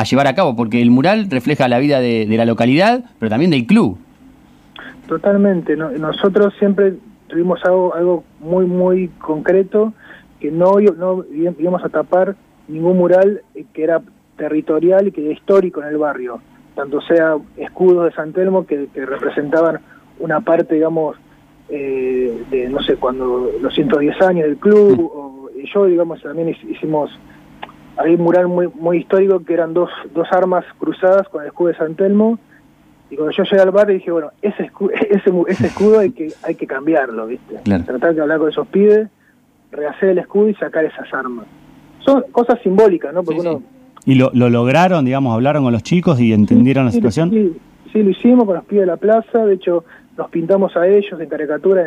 llevar 0.04 0.26
a 0.26 0.34
cabo, 0.34 0.56
porque 0.56 0.80
el 0.80 0.90
mural 0.90 1.28
refleja 1.30 1.68
la 1.68 1.78
vida 1.78 2.00
de, 2.00 2.26
la 2.28 2.44
localidad, 2.44 3.04
pero 3.18 3.30
también 3.30 3.50
del 3.50 3.66
club. 3.66 3.98
Totalmente, 5.06 5.76
nosotros 5.76 6.54
siempre 6.58 6.94
tuvimos 7.28 7.64
algo, 7.64 7.94
algo 7.94 8.24
muy, 8.40 8.66
muy 8.66 9.08
concreto, 9.18 9.92
que 10.40 10.50
no, 10.50 10.74
no 10.80 11.24
íbamos 11.58 11.84
a 11.84 11.88
tapar 11.88 12.36
ningún 12.68 12.98
mural 12.98 13.42
que 13.72 13.84
era 13.84 14.02
territorial 14.36 15.08
y 15.08 15.12
que 15.12 15.24
era 15.24 15.32
histórico 15.32 15.82
en 15.82 15.88
el 15.88 15.98
barrio, 15.98 16.40
tanto 16.74 17.00
sea 17.02 17.36
escudos 17.56 18.06
de 18.06 18.12
San 18.12 18.32
Telmo 18.32 18.66
que, 18.66 18.88
que 18.92 19.06
representaban 19.06 19.80
una 20.18 20.40
parte, 20.40 20.74
digamos, 20.74 21.16
eh, 21.68 22.44
de, 22.50 22.68
no 22.68 22.80
sé, 22.82 22.96
cuando 22.96 23.50
los 23.60 23.74
110 23.74 24.20
años 24.22 24.46
del 24.46 24.56
club, 24.56 25.00
o, 25.00 25.50
y 25.56 25.68
yo, 25.72 25.86
digamos, 25.86 26.22
también 26.22 26.50
hicimos, 26.68 27.10
hay 27.96 28.14
un 28.14 28.22
mural 28.22 28.48
muy, 28.48 28.68
muy 28.68 28.98
histórico 28.98 29.44
que 29.44 29.54
eran 29.54 29.74
dos, 29.74 29.90
dos 30.14 30.28
armas 30.30 30.64
cruzadas 30.78 31.28
con 31.28 31.42
el 31.42 31.48
escudo 31.48 31.68
de 31.68 31.76
San 31.76 31.94
Telmo, 31.94 32.38
y 33.10 33.16
cuando 33.16 33.32
yo 33.32 33.44
llegué 33.44 33.60
al 33.60 33.70
bar 33.70 33.86
dije, 33.86 34.10
bueno, 34.10 34.30
ese 34.42 34.64
escudo, 34.64 34.90
ese, 35.10 35.30
ese 35.48 35.66
escudo 35.66 36.00
hay 36.00 36.10
que, 36.10 36.32
hay 36.42 36.54
que 36.54 36.66
cambiarlo, 36.66 37.26
¿viste? 37.26 37.56
Tratar 37.64 38.14
de 38.14 38.20
hablar 38.20 38.38
con 38.38 38.48
esos 38.48 38.66
pibes, 38.68 39.08
rehacer 39.70 40.10
el 40.10 40.18
escudo 40.18 40.48
y 40.48 40.54
sacar 40.54 40.84
esas 40.84 41.12
armas. 41.12 41.46
Son 42.00 42.24
cosas 42.32 42.60
simbólicas, 42.62 43.12
¿no? 43.12 43.22
Porque 43.22 43.40
uno... 43.40 43.62
¿Y 44.04 44.14
lo, 44.14 44.30
lo, 44.34 44.48
lograron, 44.48 45.04
digamos, 45.04 45.34
hablaron 45.34 45.64
con 45.64 45.72
los 45.72 45.82
chicos 45.82 46.20
y 46.20 46.32
entendieron 46.32 46.84
la 46.84 46.92
situación? 46.92 47.30
Sí, 47.30 47.56
sí, 47.92 48.02
lo 48.04 48.10
hicimos 48.10 48.44
con 48.44 48.54
los 48.54 48.64
pibes 48.64 48.82
de 48.82 48.86
la 48.86 48.96
plaza, 48.96 49.44
de 49.44 49.54
hecho 49.54 49.84
los 50.16 50.30
pintamos 50.30 50.76
a 50.76 50.86
ellos 50.86 51.20
en 51.20 51.28
caricatura 51.28 51.82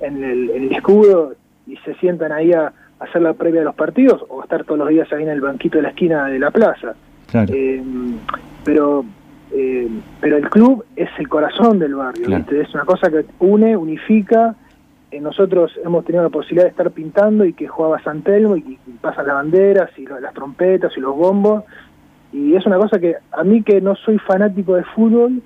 en, 0.00 0.24
el, 0.24 0.72
escudo 0.72 1.34
y 1.66 1.76
se 1.78 1.94
sientan 1.96 2.32
ahí 2.32 2.52
a, 2.52 2.72
hacer 3.00 3.22
la 3.22 3.34
previa 3.34 3.60
de 3.60 3.66
los 3.66 3.74
partidos 3.74 4.24
o 4.28 4.42
estar 4.42 4.64
todos 4.64 4.78
los 4.78 4.88
días 4.88 5.12
ahí 5.12 5.22
en 5.22 5.28
el 5.28 5.40
banquito 5.40 5.78
de 5.78 5.82
la 5.82 5.88
esquina 5.90 6.26
de 6.26 6.38
la 6.38 6.50
plaza. 6.50 6.94
Eh, 7.32 7.82
pero 8.64 9.04
eh, 9.52 9.88
pero 10.20 10.36
el 10.36 10.48
club 10.50 10.84
es 10.96 11.08
el 11.18 11.28
corazón 11.28 11.78
del 11.78 11.94
barrio, 11.94 12.36
es 12.36 12.74
una 12.74 12.84
cosa 12.84 13.10
que 13.10 13.24
une, 13.38 13.76
unifica. 13.76 14.54
Eh, 15.10 15.20
nosotros 15.20 15.72
hemos 15.84 16.04
tenido 16.04 16.24
la 16.24 16.30
posibilidad 16.30 16.64
de 16.64 16.70
estar 16.70 16.90
pintando 16.90 17.44
y 17.44 17.52
que 17.52 17.68
jugaba 17.68 18.02
San 18.02 18.22
Telmo 18.22 18.56
y, 18.56 18.78
y 18.86 18.90
pasan 19.00 19.26
las 19.26 19.36
banderas 19.36 19.90
y 19.96 20.06
las 20.06 20.34
trompetas 20.34 20.92
y 20.96 21.00
los 21.00 21.14
bombos. 21.16 21.64
Y 22.32 22.56
es 22.56 22.66
una 22.66 22.78
cosa 22.78 22.98
que 22.98 23.16
a 23.30 23.44
mí 23.44 23.62
que 23.62 23.80
no 23.80 23.94
soy 23.94 24.18
fanático 24.18 24.74
de 24.74 24.82
fútbol, 24.82 25.40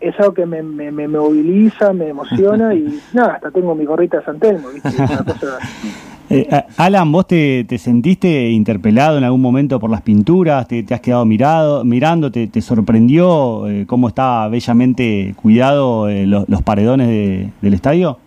es 0.00 0.18
algo 0.20 0.34
que 0.34 0.46
me, 0.46 0.62
me, 0.62 0.92
me, 0.92 1.08
moviliza, 1.08 1.92
me 1.92 2.08
emociona 2.08 2.74
y 2.74 3.00
nada, 3.12 3.34
hasta 3.34 3.50
tengo 3.50 3.74
mi 3.74 3.84
gorrita 3.84 4.18
de 4.18 4.24
San 4.24 4.38
Telmo, 4.38 4.68
eh, 6.30 6.64
Alan, 6.76 7.10
¿vos 7.10 7.26
te, 7.26 7.64
te, 7.64 7.78
sentiste 7.78 8.50
interpelado 8.50 9.18
en 9.18 9.24
algún 9.24 9.40
momento 9.40 9.78
por 9.80 9.90
las 9.90 10.02
pinturas? 10.02 10.68
¿Te, 10.68 10.84
has 10.92 11.00
quedado 11.00 11.24
mirado, 11.24 11.84
mirando? 11.84 12.30
¿Te, 12.30 12.60
sorprendió 12.60 13.68
eh, 13.68 13.86
cómo 13.86 14.08
estaba 14.08 14.48
bellamente 14.48 15.34
cuidado 15.40 16.08
eh, 16.08 16.26
los, 16.26 16.62
paredones 16.62 17.50
del 17.60 17.74
estadio? 17.74 18.18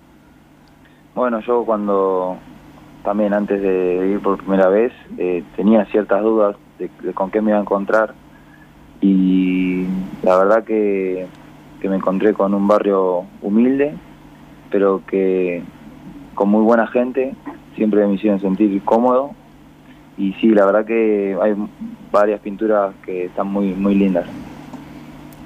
Bueno, 1.16 1.40
yo 1.42 1.64
cuando 1.66 2.38
también 3.04 3.34
antes 3.34 3.62
de 3.62 4.12
ir 4.14 4.20
por 4.22 4.38
primera 4.38 4.70
vez 4.70 4.94
tenía 5.56 5.86
ciertas 5.86 6.22
dudas 6.22 6.56
de 6.80 6.90
con 7.14 7.32
qué 7.32 7.42
me 7.42 7.52
iba 7.52 7.58
a 7.58 7.62
encontrar 7.62 8.14
y 9.02 9.86
la 10.24 10.38
verdad 10.38 10.64
que 10.64 11.28
que 11.82 11.90
me 11.90 11.96
encontré 11.96 12.34
con 12.34 12.54
un 12.54 12.68
barrio 12.68 13.26
humilde, 13.42 13.96
pero 14.70 15.02
que 15.06 15.64
con 16.36 16.50
muy 16.50 16.62
buena 16.64 16.88
gente, 16.88 17.34
siempre 17.75 18.05
me 18.07 18.15
hicieron 18.15 18.39
sentir 18.39 18.81
cómodo. 18.84 19.31
Y 20.17 20.34
sí, 20.34 20.49
la 20.49 20.65
verdad 20.65 20.86
que 20.86 21.38
hay 21.41 21.53
varias 22.12 22.39
pinturas 22.41 22.93
que 23.05 23.25
están 23.25 23.47
muy, 23.47 23.73
muy 23.73 23.95
lindas. 23.95 24.25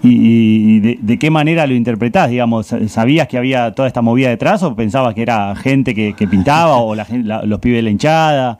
¿Y, 0.07 0.79
de, 0.79 1.17
qué 1.17 1.31
manera 1.31 1.65
lo 1.65 1.73
interpretás? 1.73 2.29
Digamos, 2.29 2.67
¿Sabías 2.87 3.27
que 3.27 3.37
había 3.37 3.73
toda 3.73 3.87
esta 3.87 4.01
movida 4.01 4.29
detrás 4.29 4.61
o 4.61 4.75
pensabas 4.75 5.15
que 5.15 5.23
era 5.23 5.55
gente 5.55 5.95
que, 5.95 6.27
pintaba 6.27 6.77
o 6.77 6.93
la, 6.93 7.07
los 7.43 7.59
pibes 7.59 7.79
de 7.79 7.81
la 7.83 7.89
hinchada? 7.89 8.59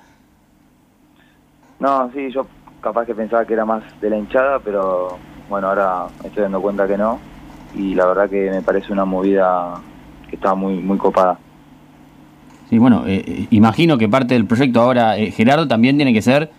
No, 1.80 2.10
sí, 2.14 2.32
yo 2.32 2.48
capaz 2.82 3.06
que 3.06 3.14
pensaba 3.14 3.46
que 3.46 3.54
era 3.54 3.66
más 3.66 3.84
de 4.02 4.10
la 4.10 4.18
hinchada, 4.18 4.60
pero 4.60 5.18
bueno, 5.50 5.68
ahora 5.68 6.08
me 6.22 6.30
estoy 6.30 6.44
dando 6.44 6.62
cuenta 6.62 6.88
que 6.88 6.98
no. 6.98 7.20
Y 7.76 7.94
la 7.94 8.06
verdad 8.06 8.30
que 8.30 8.50
me 8.50 8.62
parece 8.62 8.94
una 8.94 9.06
movida 9.06 9.82
que 10.30 10.38
está 10.38 10.56
muy, 10.56 10.76
muy 10.76 10.98
copada. 10.98 11.38
Sí, 12.70 12.78
bueno, 12.80 13.04
eh, 13.08 13.24
eh, 13.26 13.48
imagino 13.52 13.98
que 13.98 14.10
parte 14.10 14.34
del 14.34 14.46
proyecto 14.46 14.82
ahora, 14.82 15.18
eh, 15.18 15.32
Gerardo, 15.32 15.68
también 15.68 15.96
tiene 15.98 16.14
que 16.14 16.22
ser 16.22 16.50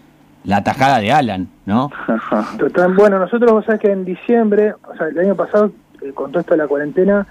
la 0.44 0.62
tajada 0.62 1.00
de 1.00 1.10
Alan, 1.12 1.48
¿no? 1.66 1.90
Total, 2.58 2.94
bueno, 2.94 3.18
nosotros, 3.18 3.50
vos 3.52 3.64
sabés 3.64 3.80
que 3.80 3.90
en 3.90 4.04
diciembre, 4.04 4.74
o 4.88 4.94
sea, 4.96 5.08
el 5.08 5.18
año 5.18 5.34
pasado, 5.34 5.72
eh, 6.02 6.12
con 6.12 6.30
todo 6.30 6.40
esto 6.40 6.54
de 6.54 6.58
la 6.58 6.68
cuarentena, 6.68 7.26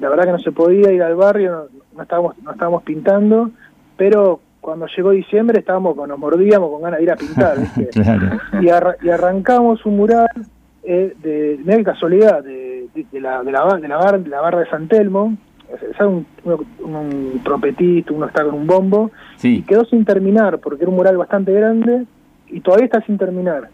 la 0.00 0.08
verdad 0.08 0.24
que 0.24 0.32
no 0.32 0.38
se 0.38 0.50
podía 0.52 0.90
ir 0.92 1.02
al 1.02 1.14
barrio, 1.14 1.52
no, 1.52 1.80
no 1.96 2.02
estábamos 2.02 2.38
no 2.42 2.50
estábamos 2.52 2.82
pintando, 2.82 3.50
pero 3.96 4.40
cuando 4.60 4.86
llegó 4.86 5.10
diciembre 5.10 5.60
estábamos 5.60 5.96
nos 6.08 6.18
mordíamos 6.18 6.70
con 6.70 6.82
ganas 6.82 6.98
de 6.98 7.04
ir 7.04 7.10
a 7.12 7.16
pintar. 7.16 7.56
Claro. 7.92 8.38
y, 8.60 8.68
y 9.06 9.10
arrancamos 9.10 9.84
un 9.86 9.96
mural 9.96 10.26
eh, 10.82 11.14
de, 11.22 11.60
qué 11.76 11.84
casualidad, 11.84 12.42
de, 12.42 12.88
de- 12.94 13.06
de 13.12 13.20
la, 13.20 13.42
de, 13.42 13.52
la, 13.52 13.76
de, 13.76 13.88
la 13.88 13.96
bar- 13.96 14.20
de 14.22 14.28
la 14.28 14.40
barra 14.40 14.60
de 14.60 14.66
San 14.70 14.88
Telmo, 14.88 15.36
¿sabes? 15.96 16.00
Un, 16.00 16.26
un, 16.44 16.94
un 16.96 17.40
trompetista, 17.44 18.12
uno 18.12 18.26
está 18.26 18.44
con 18.44 18.54
un 18.54 18.66
bombo, 18.66 19.10
y 19.42 19.62
quedó 19.62 19.84
sin 19.84 20.04
terminar, 20.04 20.58
porque 20.58 20.82
era 20.82 20.90
un 20.90 20.96
mural 20.96 21.16
bastante 21.16 21.52
grande, 21.52 22.04
y 22.48 22.60
todavía 22.60 22.86
está 22.86 23.00
sin 23.02 23.16
terminar. 23.18 23.68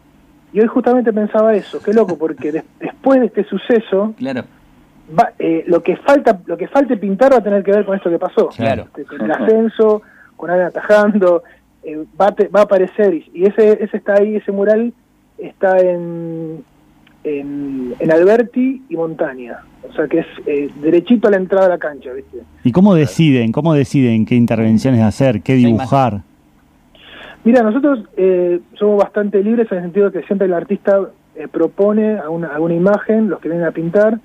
Y 0.52 0.60
hoy 0.60 0.66
justamente 0.66 1.12
pensaba 1.12 1.54
eso, 1.54 1.82
qué 1.82 1.92
loco, 1.92 2.16
porque 2.18 2.52
des- 2.52 2.64
después 2.80 3.20
de 3.20 3.26
este 3.26 3.44
suceso, 3.44 4.14
claro. 4.16 4.42
va, 5.18 5.32
eh, 5.38 5.64
lo 5.66 5.82
que 5.82 5.96
falta 5.96 6.40
lo 6.46 6.56
que 6.56 6.68
falte 6.68 6.96
pintar 6.96 7.32
va 7.32 7.38
a 7.38 7.42
tener 7.42 7.62
que 7.62 7.72
ver 7.72 7.84
con 7.84 7.96
esto 7.96 8.08
que 8.10 8.18
pasó. 8.18 8.48
Claro. 8.48 8.84
Este, 8.84 9.04
Con 9.04 9.22
el 9.22 9.30
ascenso, 9.32 10.02
con 10.36 10.50
alguien 10.50 10.68
atajando, 10.68 11.42
eh, 11.82 12.04
va, 12.20 12.32
te- 12.32 12.48
va 12.48 12.60
a 12.60 12.64
aparecer, 12.64 13.14
y, 13.14 13.30
y 13.34 13.44
ese, 13.46 13.82
ese 13.82 13.96
está 13.96 14.14
ahí, 14.14 14.36
ese 14.36 14.52
mural 14.52 14.92
está 15.38 15.78
en, 15.78 16.64
en, 17.26 17.94
en 17.98 18.12
Alberti 18.12 18.82
y 18.88 18.96
Montaña. 18.96 19.58
O 19.88 19.92
sea 19.92 20.06
que 20.08 20.20
es 20.20 20.26
eh, 20.46 20.70
derechito 20.80 21.28
a 21.28 21.30
la 21.32 21.36
entrada 21.36 21.66
de 21.66 21.72
la 21.74 21.78
cancha, 21.78 22.12
¿viste? 22.12 22.38
¿Y 22.64 22.72
cómo 22.72 22.94
deciden? 22.94 23.52
¿Cómo 23.52 23.74
deciden 23.74 24.24
qué 24.26 24.34
intervenciones 24.34 25.02
hacer? 25.02 25.42
¿Qué 25.42 25.54
dibujar? 25.54 26.22
Mira, 27.44 27.62
nosotros 27.62 28.00
eh, 28.16 28.60
somos 28.74 28.98
bastante 28.98 29.42
libres 29.42 29.70
en 29.70 29.78
el 29.78 29.84
sentido 29.84 30.10
de 30.10 30.20
que 30.20 30.26
siempre 30.26 30.46
el 30.46 30.54
artista 30.54 31.00
eh, 31.36 31.46
propone 31.48 32.18
alguna, 32.18 32.48
alguna 32.48 32.74
imagen, 32.74 33.28
los 33.28 33.38
que 33.40 33.48
vienen 33.48 33.66
a 33.66 33.70
pintar, 33.70 34.18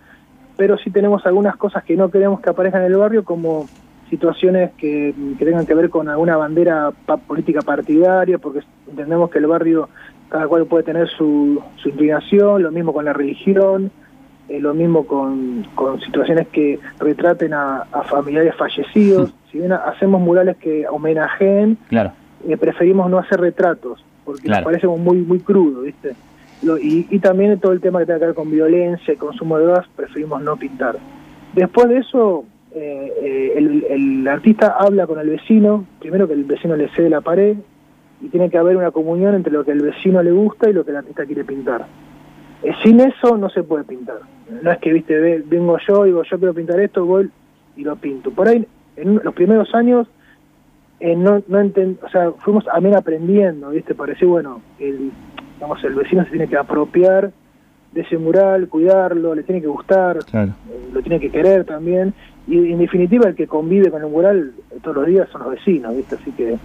pero 0.58 0.78
sí 0.78 0.90
tenemos 0.90 1.26
algunas 1.26 1.56
cosas 1.56 1.84
que 1.84 1.96
no 1.96 2.10
queremos 2.10 2.40
que 2.40 2.50
aparezcan 2.50 2.82
en 2.84 2.92
el 2.92 2.98
barrio, 2.98 3.24
como 3.24 3.68
situaciones 4.10 4.72
que, 4.78 5.14
que 5.38 5.46
tengan 5.46 5.66
que 5.66 5.74
ver 5.74 5.90
con 5.90 6.10
alguna 6.10 6.36
bandera 6.36 6.92
pa- 7.06 7.18
política 7.18 7.62
partidaria, 7.62 8.40
porque 8.40 8.62
entendemos 8.90 9.30
que 9.30 9.38
el 9.40 9.46
barrio 9.48 9.88
cada 10.32 10.48
cual 10.48 10.66
puede 10.66 10.84
tener 10.86 11.08
su, 11.10 11.62
su 11.76 11.90
inclinación, 11.90 12.64
lo 12.64 12.72
mismo 12.72 12.94
con 12.94 13.04
la 13.06 13.14
religión, 13.14 13.92
eh, 14.50 14.60
lo 14.62 14.74
mismo 14.74 15.06
con, 15.06 15.66
con 15.76 16.00
situaciones 16.00 16.48
que 16.48 16.80
retraten 17.00 17.54
a, 17.54 17.84
a 17.92 18.04
familiares 18.04 18.56
fallecidos. 18.56 19.34
Si 19.52 19.60
bien 19.60 19.74
hacemos 19.74 20.22
murales 20.22 20.56
que 20.58 20.88
homenajeen, 20.88 21.78
Claro. 21.90 22.14
eh, 22.48 22.56
preferimos 22.58 23.10
no 23.12 23.18
hacer 23.20 23.42
retratos, 23.42 24.04
porque 24.24 24.44
Claro. 24.44 24.62
nos 24.62 24.66
parece 24.66 24.88
muy 24.88 25.18
muy 25.18 25.40
crudo, 25.40 25.82
¿viste? 25.82 26.14
Lo- 26.64 26.78
y, 26.78 27.08
y 27.10 27.20
también 27.20 27.60
todo 27.60 27.74
el 27.74 27.82
tema 27.82 28.00
que 28.00 28.06
tenga 28.06 28.20
que 28.20 28.26
ver 28.28 28.36
con 28.36 28.50
violencia 28.50 29.14
y 29.14 29.18
consumo 29.18 29.58
de 29.58 29.66
gas, 29.68 29.86
preferimos 29.96 30.42
no 30.42 30.56
pintar. 30.56 30.96
Después 31.54 31.90
de 31.90 31.98
eso, 31.98 32.46
eh, 32.74 33.54
el, 33.58 33.84
el 33.90 34.28
artista 34.30 34.76
habla 34.80 35.06
con 35.08 35.20
el 35.20 35.28
vecino, 35.30 35.86
primero 36.00 36.26
que 36.28 36.34
el 36.36 36.46
vecino 36.46 36.78
le 36.78 36.88
cede 36.90 37.10
la 37.10 37.20
pared, 37.20 37.58
y 38.22 38.30
tiene 38.30 38.50
que 38.50 38.58
haber 38.58 38.78
una 38.78 38.92
comunión 38.92 39.34
entre 39.36 39.52
lo 39.54 39.64
que 39.66 39.72
el 39.72 39.82
vecino 39.82 40.22
le 40.22 40.32
gusta 40.32 40.70
y 40.70 40.74
lo 40.74 40.84
que 40.86 40.92
el 40.92 40.98
artista 40.98 41.26
quiere 41.26 41.44
pintar. 41.44 41.86
Eh, 42.64 42.72
sin 42.84 43.00
eso 43.00 43.38
no 43.38 43.50
se 43.50 43.64
puede 43.64 43.84
pintar. 43.84 44.18
No 44.62 44.72
es 44.72 44.78
que, 44.80 44.94
viste, 44.94 45.18
ve- 45.18 45.44
vengo 45.46 45.78
yo, 45.88 46.04
digo, 46.04 46.22
yo 46.24 46.38
quiero 46.38 46.54
pintar 46.54 46.80
esto, 46.80 47.06
voy 47.06 47.30
y 47.76 47.84
lo 47.84 47.96
pinto. 47.96 48.32
Por 48.32 48.48
ahí, 48.48 48.68
en 48.98 49.20
los 49.24 49.34
primeros 49.34 49.74
años, 49.74 50.08
eh, 51.00 51.16
no, 51.16 51.42
no 51.48 51.60
enten- 51.60 51.98
o 52.04 52.10
sea, 52.10 52.32
fuimos 52.40 52.66
también 52.66 52.96
aprendiendo, 52.96 53.70
¿viste? 53.72 53.96
Pareció, 53.96 54.30
bueno, 54.30 54.62
el, 54.80 55.12
vamos, 55.60 55.84
el 55.84 55.96
vecino 55.96 56.24
se 56.26 56.30
tiene 56.32 56.48
que 56.48 56.58
apropiar 56.58 57.32
de 57.94 58.02
ese 58.02 58.18
mural, 58.18 58.68
cuidarlo, 58.70 59.34
le 59.34 59.44
tiene 59.44 59.62
que 59.62 59.68
gustar, 59.68 60.20
Claro. 60.26 60.52
eh, 60.70 60.90
lo 60.94 61.02
tiene 61.02 61.20
que 61.20 61.32
querer 61.32 61.66
también, 61.66 62.14
y 62.48 62.72
en 62.72 62.78
definitiva 62.80 63.28
el 63.30 63.36
que 63.36 63.48
convive 63.48 63.90
con 63.90 64.04
el 64.04 64.10
mural 64.10 64.52
todos 64.84 64.98
los 64.98 65.06
días 65.08 65.28
son 65.30 65.42
los 65.42 65.52
vecinos, 65.52 65.96
¿viste? 65.96 66.16
Así 66.16 66.32
que 66.32 66.56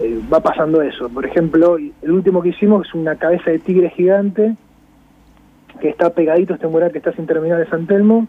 eh, 0.00 0.20
va 0.32 0.40
pasando 0.40 0.82
eso. 0.82 1.08
Por 1.08 1.24
ejemplo, 1.26 1.76
el 1.76 2.10
último 2.10 2.42
que 2.42 2.50
hicimos 2.50 2.86
es 2.86 2.94
una 2.94 3.16
cabeza 3.16 3.50
de 3.50 3.58
tigre 3.58 3.90
gigante, 3.90 4.56
que 5.80 5.88
está 5.88 6.10
pegadito 6.10 6.52
a 6.52 6.56
este 6.56 6.68
mural 6.68 6.92
que 6.92 6.98
está 6.98 7.12
sin 7.12 7.26
terminar 7.26 7.58
de 7.58 7.66
San 7.66 7.86
Telmo, 7.86 8.26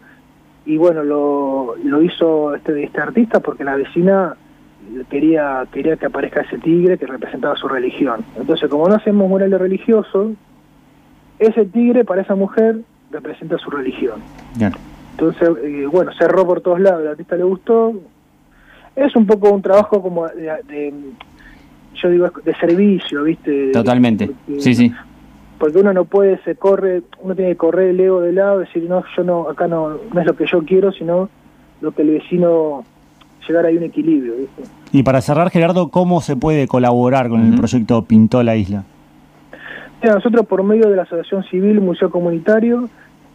y 0.64 0.76
bueno, 0.78 1.04
lo, 1.04 1.76
lo 1.84 2.02
hizo 2.02 2.54
este, 2.54 2.82
este 2.82 3.00
artista 3.00 3.38
porque 3.40 3.62
la 3.64 3.76
vecina 3.76 4.36
quería 5.10 5.64
quería 5.72 5.96
que 5.96 6.06
aparezca 6.06 6.40
ese 6.42 6.58
tigre 6.58 6.98
que 6.98 7.06
representaba 7.06 7.54
su 7.56 7.68
religión. 7.68 8.24
Entonces, 8.36 8.68
como 8.68 8.88
no 8.88 8.94
hacemos 8.96 9.28
murales 9.28 9.60
religiosos, 9.60 10.32
ese 11.38 11.64
tigre 11.66 12.04
para 12.04 12.22
esa 12.22 12.34
mujer 12.34 12.78
representa 13.10 13.58
su 13.58 13.70
religión. 13.70 14.20
Entonces, 15.12 15.48
eh, 15.62 15.86
bueno, 15.90 16.10
cerró 16.18 16.44
por 16.46 16.60
todos 16.60 16.80
lados, 16.80 17.00
al 17.02 17.08
artista 17.08 17.36
le 17.36 17.44
gustó. 17.44 17.92
Es 18.94 19.14
un 19.14 19.26
poco 19.26 19.50
un 19.50 19.62
trabajo 19.62 20.02
como 20.02 20.26
de, 20.28 20.52
de- 20.68 20.94
yo 22.02 22.10
digo, 22.10 22.28
de 22.44 22.54
servicio, 22.56 23.22
¿viste? 23.24 23.50
De- 23.50 23.72
Totalmente. 23.72 24.26
porque- 24.46 24.60
Sí, 24.60 24.74
sí. 24.74 24.92
Porque 25.58 25.78
uno 25.78 25.92
no 25.94 26.04
puede, 26.04 26.38
se 26.44 26.54
corre, 26.54 27.02
uno 27.22 27.34
tiene 27.34 27.52
que 27.52 27.56
correr 27.56 27.90
el 27.90 28.00
ego 28.00 28.20
de 28.20 28.32
lado, 28.32 28.58
decir, 28.58 28.84
no, 28.88 29.02
yo 29.16 29.24
no, 29.24 29.48
acá 29.48 29.66
no, 29.66 29.96
no 30.12 30.20
es 30.20 30.26
lo 30.26 30.36
que 30.36 30.44
yo 30.46 30.62
quiero, 30.64 30.92
sino 30.92 31.30
lo 31.80 31.92
que 31.92 32.02
el 32.02 32.10
vecino, 32.10 32.84
llegar 33.48 33.64
ahí 33.64 33.76
a 33.76 33.78
un 33.78 33.84
equilibrio, 33.84 34.34
¿viste? 34.36 34.62
Y 34.92 35.02
para 35.02 35.20
cerrar, 35.22 35.50
Gerardo, 35.50 35.88
¿cómo 35.90 36.20
se 36.20 36.36
puede 36.36 36.66
colaborar 36.68 37.28
con 37.28 37.40
el 37.52 37.56
proyecto 37.58 38.04
Pintó 38.04 38.42
la 38.42 38.56
Isla? 38.56 38.84
Mira, 40.02 40.14
nosotros 40.14 40.46
por 40.46 40.62
medio 40.62 40.88
de 40.90 40.96
la 40.96 41.02
Asociación 41.02 41.42
Civil 41.44 41.80
Museo 41.80 42.10
Comunitario 42.10 42.88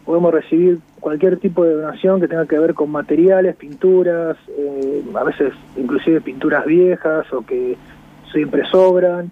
podemos 0.04 0.32
recibir 0.32 0.78
cualquier 1.00 1.38
tipo 1.38 1.64
de 1.64 1.74
donación 1.74 2.20
que 2.20 2.28
tenga 2.28 2.46
que 2.46 2.58
ver 2.58 2.74
con 2.74 2.90
materiales, 2.90 3.56
pinturas, 3.56 4.36
eh, 4.56 5.02
a 5.14 5.24
veces 5.24 5.52
inclusive 5.76 6.20
pinturas 6.20 6.64
viejas 6.66 7.30
o 7.32 7.42
que 7.44 7.76
siempre 8.32 8.64
sobran, 8.70 9.30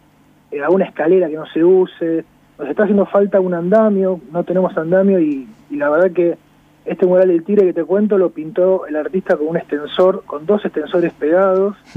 eh, 0.51 0.63
alguna 0.63 0.85
escalera 0.87 1.29
que 1.29 1.37
no 1.37 1.47
se 1.47 1.65
use. 1.65 2.25
Nos 2.59 2.69
está 2.69 2.83
haciendo 2.83 3.07
falta 3.07 3.41
un 3.41 3.55
andamio, 3.55 4.21
no 4.33 4.45
tenemos 4.45 4.77
andamio 4.77 5.19
y, 5.21 5.49
y 5.71 5.77
la 5.77 5.89
verdad 5.91 6.11
que 6.13 6.37
este 6.85 7.07
mural 7.07 7.29
del 7.29 7.45
tigre 7.45 7.67
que 7.67 7.73
te 7.73 7.85
cuento 7.85 8.19
lo 8.19 8.31
pintó 8.31 8.87
el 8.87 8.97
artista 8.97 9.37
con 9.37 9.49
un 9.49 9.57
extensor, 9.57 10.23
con 10.27 10.47
dos 10.47 10.65
extensores 10.65 11.13
pegados. 11.15 11.77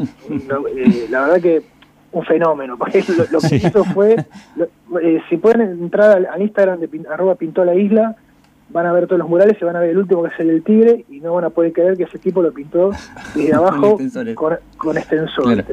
la, 0.48 0.58
eh, 0.76 1.08
la 1.10 1.22
verdad 1.22 1.42
que 1.42 1.62
un 2.12 2.24
fenómeno, 2.26 2.78
porque 2.78 3.04
lo, 3.18 3.24
lo 3.32 3.39
que 3.39 3.48
Sí. 3.60 3.68
hizo 3.68 3.84
fue, 3.86 4.16
lo- 4.56 5.00
eh, 5.00 5.22
si 5.30 5.38
pueden 5.38 5.62
entrar 5.62 6.12
al, 6.12 6.26
al 6.28 6.42
Instagram 6.44 6.80
de 6.80 6.88
pin- 6.89 7.08
arroba 7.12 7.36
pintó 7.36 7.66
la 7.66 7.74
isla, 7.76 8.16
van 8.70 8.86
a 8.86 8.94
ver 8.94 9.08
todos 9.08 9.20
los 9.20 9.28
murales 9.30 9.58
y 9.60 9.66
van 9.66 9.76
a 9.76 9.80
ver 9.80 9.89
el 9.92 9.98
último 9.98 10.22
que 10.24 10.30
es 10.30 10.39
el 10.39 10.48
del 10.48 10.63
tigre 10.63 11.06
y 11.10 11.20
no 11.20 11.34
van 11.34 11.46
a 11.46 11.50
poder 11.50 11.74
creer 11.74 11.98
que 11.98 12.04
ese 12.04 12.20
tipo 12.20 12.42
lo 12.44 12.52
pintó 12.54 12.92
desde 13.36 13.54
abajo 13.56 13.98
con, 14.36 14.58
con 14.78 14.98
extensor. 14.98 15.63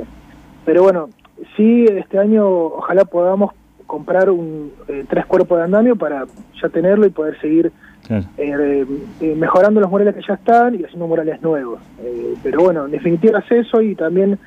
Pero 0.64 0.82
bueno, 0.82 1.10
sí, 1.56 1.84
este 1.86 2.18
año 2.18 2.48
ojalá 2.48 3.04
podamos 3.04 3.52
comprar 3.86 4.30
un, 4.30 4.72
eh, 4.88 5.04
tres 5.08 5.26
cuerpos 5.26 5.58
de 5.58 5.64
andamio 5.64 5.96
para 5.96 6.24
ya 6.60 6.68
tenerlo 6.68 7.06
y 7.06 7.10
poder 7.10 7.38
seguir 7.40 7.72
Claro. 8.06 8.24
eh, 8.38 8.86
eh, 9.20 9.34
mejorando 9.36 9.80
los 9.80 9.90
murales 9.90 10.14
que 10.14 10.22
ya 10.26 10.34
están 10.34 10.74
y 10.74 10.84
haciendo 10.84 11.06
murales 11.06 11.42
nuevos. 11.42 11.80
Eh, 12.02 12.34
pero 12.42 12.60
bueno, 12.62 12.84
en 12.86 12.92
definitiva 12.92 13.40
es 13.40 13.50
eso 13.66 13.82
y 13.82 13.94
también 13.94 14.38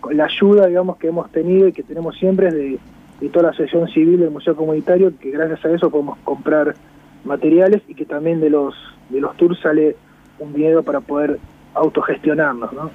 con 0.00 0.16
la 0.16 0.24
ayuda, 0.24 0.66
digamos, 0.66 0.96
que 0.96 1.08
hemos 1.08 1.30
tenido 1.30 1.68
y 1.68 1.72
que 1.72 1.82
tenemos 1.82 2.16
siempre 2.16 2.48
es 2.48 2.54
de, 2.54 2.78
de 3.20 3.28
toda 3.28 3.44
la 3.44 3.48
asociación 3.50 3.88
civil 3.88 4.20
del 4.20 4.30
Museo 4.30 4.56
Comunitario, 4.56 5.12
que 5.18 5.30
gracias 5.30 5.64
a 5.64 5.70
eso 5.70 5.90
podemos 5.90 6.18
comprar 6.24 6.74
materiales 7.24 7.82
y 7.88 7.94
que 7.94 8.06
también 8.06 8.40
de 8.40 8.48
los 8.50 8.74
de 9.10 9.20
los 9.20 9.36
tours 9.36 9.58
sale 9.60 9.96
un 10.38 10.52
dinero 10.54 10.82
para 10.82 11.00
poder 11.00 11.38
autogestionarnos, 11.74 12.72
¿no? 12.72 12.90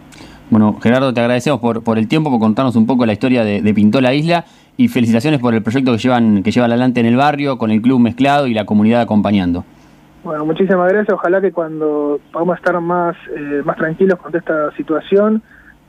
Bueno, 0.49 0.77
Gerardo, 0.81 1.13
te 1.13 1.21
agradecemos 1.21 1.59
por, 1.59 1.83
por 1.83 1.97
el 1.97 2.07
tiempo, 2.07 2.29
por 2.29 2.39
contarnos 2.39 2.75
un 2.75 2.85
poco 2.85 3.05
la 3.05 3.13
historia 3.13 3.43
de, 3.43 3.61
de 3.61 3.73
Pintó 3.73 3.99
la 4.01 4.13
Isla 4.13 4.45
y 4.77 4.87
felicitaciones 4.87 5.39
por 5.39 5.53
el 5.53 5.63
proyecto 5.63 5.91
que 5.93 5.97
llevan 5.97 6.43
que 6.43 6.51
llevan 6.51 6.71
adelante 6.71 6.99
en 6.99 7.05
el 7.05 7.15
barrio 7.15 7.57
con 7.57 7.71
el 7.71 7.81
club 7.81 7.99
mezclado 7.99 8.45
y 8.47 8.53
la 8.53 8.65
comunidad 8.65 9.01
acompañando. 9.01 9.63
Bueno, 10.23 10.45
muchísimas 10.45 10.91
gracias. 10.91 11.13
Ojalá 11.13 11.39
que 11.39 11.51
cuando 11.51 12.19
podamos 12.31 12.57
estar 12.57 12.79
más, 12.81 13.15
eh, 13.35 13.61
más 13.63 13.77
tranquilos 13.77 14.19
con 14.19 14.35
esta 14.35 14.71
situación, 14.75 15.41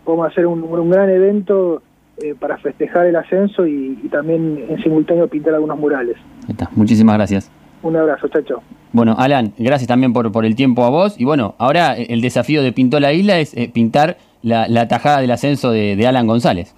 podamos 0.05 0.29
hacer 0.29 0.47
un, 0.47 0.62
un 0.62 0.90
gran 0.90 1.09
evento 1.11 1.83
eh, 2.23 2.35
para 2.38 2.57
festejar 2.59 3.07
el 3.07 3.16
ascenso 3.16 3.66
y, 3.66 3.99
y 4.03 4.09
también 4.09 4.64
en 4.69 4.83
simultáneo 4.83 5.27
pintar 5.29 5.55
algunos 5.55 5.79
murales. 5.79 6.16
Ahí 6.45 6.53
está. 6.53 6.71
Muchísimas 6.75 7.16
gracias. 7.16 7.51
Un 7.83 7.97
abrazo, 7.97 8.29
chao. 8.29 8.62
Bueno, 8.92 9.16
Alan, 9.19 9.53
gracias 9.59 9.87
también 9.87 10.12
por, 10.12 10.33
por 10.33 10.45
el 10.45 10.55
tiempo 10.55 10.85
a 10.85 10.90
vos. 10.90 11.21
Y 11.21 11.25
bueno, 11.25 11.55
ahora 11.59 11.95
el 11.97 12.21
desafío 12.21 12.62
de 12.62 12.73
Pintó 12.73 13.01
la 13.01 13.12
Isla 13.12 13.38
es 13.38 13.55
eh, 13.55 13.71
pintar 13.73 14.16
la, 14.47 14.69
la 14.69 14.87
tajada 14.89 15.21
del 15.21 15.31
ascenso 15.33 15.71
de, 15.73 15.97
de 15.97 16.07
Alan 16.07 16.27
González. 16.27 16.75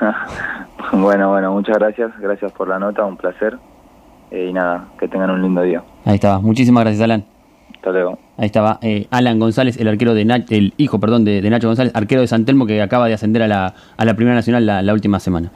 Bueno, 0.92 1.30
bueno, 1.30 1.52
muchas 1.52 1.78
gracias. 1.78 2.10
Gracias 2.20 2.50
por 2.52 2.66
la 2.68 2.78
nota, 2.78 3.04
un 3.04 3.16
placer. 3.16 3.56
Eh, 4.32 4.48
y 4.50 4.52
nada, 4.52 4.86
que 4.98 5.06
tengan 5.06 5.30
un 5.30 5.40
lindo 5.42 5.62
día. 5.62 5.82
Ahí 6.04 6.14
estaba. 6.16 6.40
Muchísimas 6.40 6.82
gracias, 6.82 7.02
Alan. 7.04 7.24
Hasta 7.76 7.90
luego. 7.90 8.18
Ahí 8.36 8.46
estaba 8.46 8.78
eh, 8.82 9.06
Alan 9.10 9.38
González, 9.38 9.76
el 9.78 9.86
arquero 9.88 10.14
de 10.14 10.24
Nach- 10.24 10.46
el 10.50 10.74
hijo, 10.78 10.98
perdón, 10.98 11.24
de, 11.24 11.40
de 11.42 11.50
Nacho 11.50 11.68
González, 11.68 11.92
arquero 11.94 12.22
de 12.22 12.26
San 12.26 12.44
Telmo 12.44 12.66
que 12.66 12.82
acaba 12.82 13.06
de 13.06 13.14
ascender 13.14 13.42
a 13.42 13.46
la, 13.48 13.74
a 13.96 14.04
la 14.04 14.14
Primera 14.14 14.34
Nacional 14.34 14.66
la- 14.66 14.82
la 14.82 14.92
última 14.92 15.20
semana. 15.20 15.52